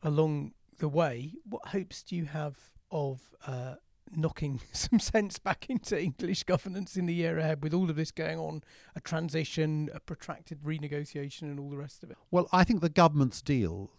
along 0.04 0.52
the 0.82 0.90
way, 0.90 1.36
what 1.48 1.68
hopes 1.68 2.04
do 2.04 2.16
you 2.16 2.26
have 2.26 2.58
of 2.92 3.22
uh, 3.48 3.76
knocking 4.14 4.60
some 4.74 5.00
sense 5.00 5.40
back 5.40 5.70
into 5.70 6.00
English 6.00 6.44
governance 6.44 6.98
in 6.98 7.06
the 7.06 7.14
year 7.14 7.38
ahead 7.38 7.64
with 7.64 7.74
all 7.74 7.90
of 7.90 7.96
this 7.96 8.12
going 8.12 8.38
on, 8.38 8.64
a 8.96 9.00
transition, 9.00 9.90
a 9.94 10.00
protracted 10.00 10.62
renegotiation, 10.64 11.44
and 11.44 11.60
all 11.60 11.70
the 11.70 11.78
rest 11.78 12.04
of 12.04 12.12
it? 12.12 12.18
Well, 12.32 12.50
I 12.52 12.64
think 12.64 12.82
the 12.82 12.90
government's 12.90 13.42
deal, 13.42 13.92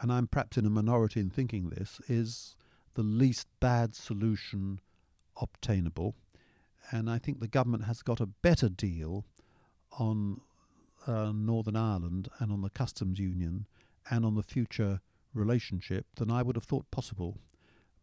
and 0.00 0.12
I'm 0.12 0.28
perhaps 0.28 0.58
in 0.58 0.66
a 0.66 0.70
minority 0.70 1.18
in 1.18 1.30
thinking 1.30 1.70
this, 1.70 2.00
is 2.08 2.54
the 2.94 3.02
least 3.02 3.48
bad 3.58 3.94
solution 3.94 4.80
obtainable. 5.40 6.14
And 6.90 7.10
I 7.10 7.18
think 7.18 7.40
the 7.40 7.48
government 7.48 7.84
has 7.84 8.02
got 8.02 8.20
a 8.20 8.26
better 8.26 8.68
deal 8.68 9.24
on 9.98 10.42
uh, 11.06 11.32
Northern 11.34 11.76
Ireland 11.76 12.28
and 12.38 12.52
on 12.52 12.60
the 12.60 12.70
customs 12.70 13.18
union 13.18 13.66
and 14.10 14.24
on 14.24 14.34
the 14.34 14.42
future 14.42 15.00
relationship 15.38 16.06
than 16.16 16.30
I 16.30 16.42
would 16.42 16.56
have 16.56 16.64
thought 16.64 16.90
possible, 16.90 17.38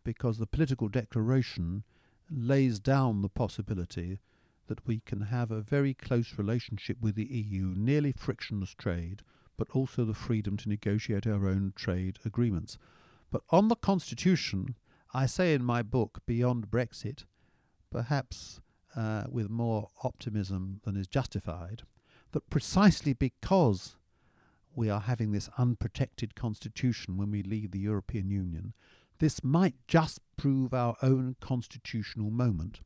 because 0.03 0.37
the 0.37 0.47
political 0.47 0.87
declaration 0.87 1.83
lays 2.31 2.79
down 2.79 3.21
the 3.21 3.29
possibility 3.29 4.19
that 4.67 4.85
we 4.87 4.99
can 4.99 5.21
have 5.21 5.51
a 5.51 5.61
very 5.61 5.93
close 5.93 6.37
relationship 6.37 6.97
with 6.99 7.15
the 7.15 7.25
EU, 7.25 7.73
nearly 7.75 8.11
frictionless 8.11 8.73
trade, 8.73 9.21
but 9.57 9.69
also 9.71 10.03
the 10.03 10.13
freedom 10.13 10.57
to 10.57 10.69
negotiate 10.69 11.27
our 11.27 11.47
own 11.47 11.73
trade 11.75 12.17
agreements. 12.25 12.77
But 13.31 13.43
on 13.49 13.67
the 13.67 13.75
Constitution, 13.75 14.75
I 15.13 15.27
say 15.27 15.53
in 15.53 15.63
my 15.63 15.81
book, 15.81 16.19
Beyond 16.25 16.69
Brexit, 16.69 17.25
perhaps 17.91 18.59
uh, 18.95 19.25
with 19.29 19.49
more 19.49 19.89
optimism 20.03 20.81
than 20.83 20.97
is 20.97 21.07
justified, 21.07 21.83
that 22.31 22.49
precisely 22.49 23.13
because 23.13 23.95
we 24.75 24.89
are 24.89 25.01
having 25.01 25.31
this 25.31 25.49
unprotected 25.57 26.35
constitution 26.35 27.17
when 27.17 27.31
we 27.31 27.43
leave 27.43 27.71
the 27.71 27.79
European 27.79 28.29
Union, 28.29 28.73
this 29.19 29.43
might 29.43 29.75
just 29.87 30.19
prove 30.37 30.73
our 30.73 30.95
own 31.01 31.35
constitutional 31.39 32.29
moment. 32.29 32.81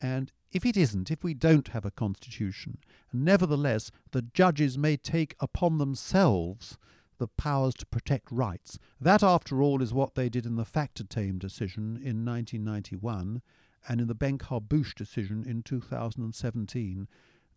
And 0.00 0.32
if 0.52 0.66
it 0.66 0.76
isn't, 0.76 1.10
if 1.10 1.22
we 1.22 1.34
don't 1.34 1.68
have 1.68 1.84
a 1.84 1.90
constitution, 1.90 2.78
nevertheless 3.12 3.90
the 4.10 4.22
judges 4.22 4.76
may 4.76 4.96
take 4.96 5.34
upon 5.40 5.78
themselves 5.78 6.78
the 7.18 7.28
powers 7.28 7.74
to 7.74 7.86
protect 7.86 8.30
rights. 8.30 8.78
That, 9.00 9.22
after 9.22 9.62
all, 9.62 9.82
is 9.82 9.94
what 9.94 10.14
they 10.14 10.28
did 10.28 10.44
in 10.44 10.56
the 10.56 10.64
Factortame 10.64 11.38
decision 11.38 11.96
in 11.96 12.24
1991 12.24 13.40
and 13.88 14.00
in 14.00 14.06
the 14.06 14.14
Benkharbouche 14.14 14.94
decision 14.94 15.44
in 15.46 15.62
2017. 15.62 17.08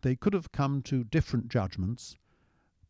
They 0.02 0.16
could 0.16 0.32
have 0.32 0.52
come 0.52 0.82
to 0.82 1.04
different 1.04 1.48
judgments, 1.48 2.16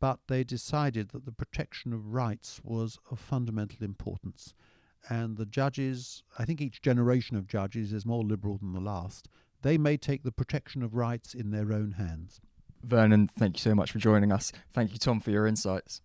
but 0.01 0.19
they 0.27 0.43
decided 0.43 1.11
that 1.11 1.27
the 1.27 1.33
protection 1.33 1.93
of 1.93 2.13
rights 2.13 2.61
was 2.65 2.99
of 3.11 3.21
fundamental 3.21 3.85
importance. 3.85 4.55
And 5.09 5.37
the 5.37 5.47
judges, 5.47 6.23
I 6.39 6.45
think 6.45 6.61
each 6.61 6.83
generation 6.83 7.37
of 7.37 7.47
judges 7.47 7.93
is 7.93 8.05
more 8.05 8.25
liberal 8.25 8.59
than 8.59 8.73
the 8.73 8.81
last, 8.81 9.29
they 9.63 9.79
may 9.79 9.97
take 9.97 10.23
the 10.23 10.33
protection 10.33 10.83
of 10.83 10.95
rights 10.95 11.35
in 11.35 11.51
their 11.51 11.73
own 11.73 11.93
hands. 11.93 12.41
Vernon, 12.83 13.29
thank 13.29 13.57
you 13.57 13.61
so 13.61 13.75
much 13.75 13.93
for 13.93 13.99
joining 13.99 14.33
us. 14.33 14.53
Thank 14.73 14.93
you, 14.93 14.99
Tom, 14.99 15.21
for 15.21 15.31
your 15.31 15.47
insights. 15.47 16.01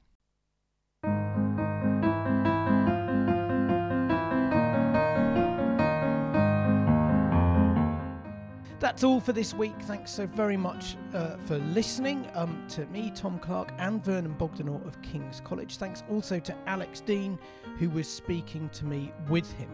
That's 8.96 9.04
all 9.04 9.20
for 9.20 9.34
this 9.34 9.54
week. 9.54 9.76
Thanks 9.82 10.10
so 10.10 10.26
very 10.26 10.56
much 10.56 10.96
uh, 11.14 11.36
for 11.48 11.58
listening 11.58 12.30
um, 12.34 12.66
to 12.70 12.86
me, 12.86 13.12
Tom 13.14 13.40
Clark, 13.40 13.74
and 13.78 14.02
Vernon 14.02 14.34
Bogdanor 14.40 14.88
of 14.88 15.02
King's 15.02 15.42
College. 15.42 15.76
Thanks 15.76 16.06
also 16.10 16.40
to 16.40 16.56
Alex 16.66 17.02
Dean, 17.02 17.38
who 17.78 17.90
was 17.90 18.08
speaking 18.08 18.70
to 18.70 18.86
me 18.86 19.12
with 19.28 19.52
him. 19.52 19.70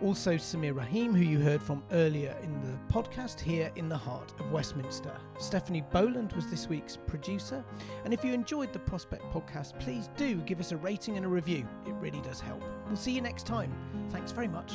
Also, 0.00 0.34
Sameer 0.34 0.76
Rahim, 0.76 1.12
who 1.12 1.24
you 1.24 1.40
heard 1.40 1.60
from 1.60 1.82
earlier 1.90 2.36
in 2.44 2.60
the 2.60 2.94
podcast, 2.94 3.40
here 3.40 3.72
in 3.74 3.88
the 3.88 3.98
heart 3.98 4.32
of 4.38 4.52
Westminster. 4.52 5.16
Stephanie 5.40 5.82
Boland 5.92 6.32
was 6.34 6.46
this 6.46 6.68
week's 6.68 6.96
producer. 6.96 7.64
And 8.04 8.14
if 8.14 8.24
you 8.24 8.32
enjoyed 8.32 8.72
the 8.72 8.78
Prospect 8.78 9.24
podcast, 9.32 9.80
please 9.80 10.10
do 10.16 10.36
give 10.36 10.60
us 10.60 10.70
a 10.70 10.76
rating 10.76 11.16
and 11.16 11.26
a 11.26 11.28
review. 11.28 11.66
It 11.88 11.94
really 11.94 12.20
does 12.20 12.38
help. 12.38 12.62
We'll 12.86 12.94
see 12.94 13.10
you 13.10 13.20
next 13.20 13.46
time. 13.46 13.74
Thanks 14.10 14.30
very 14.30 14.46
much. 14.46 14.74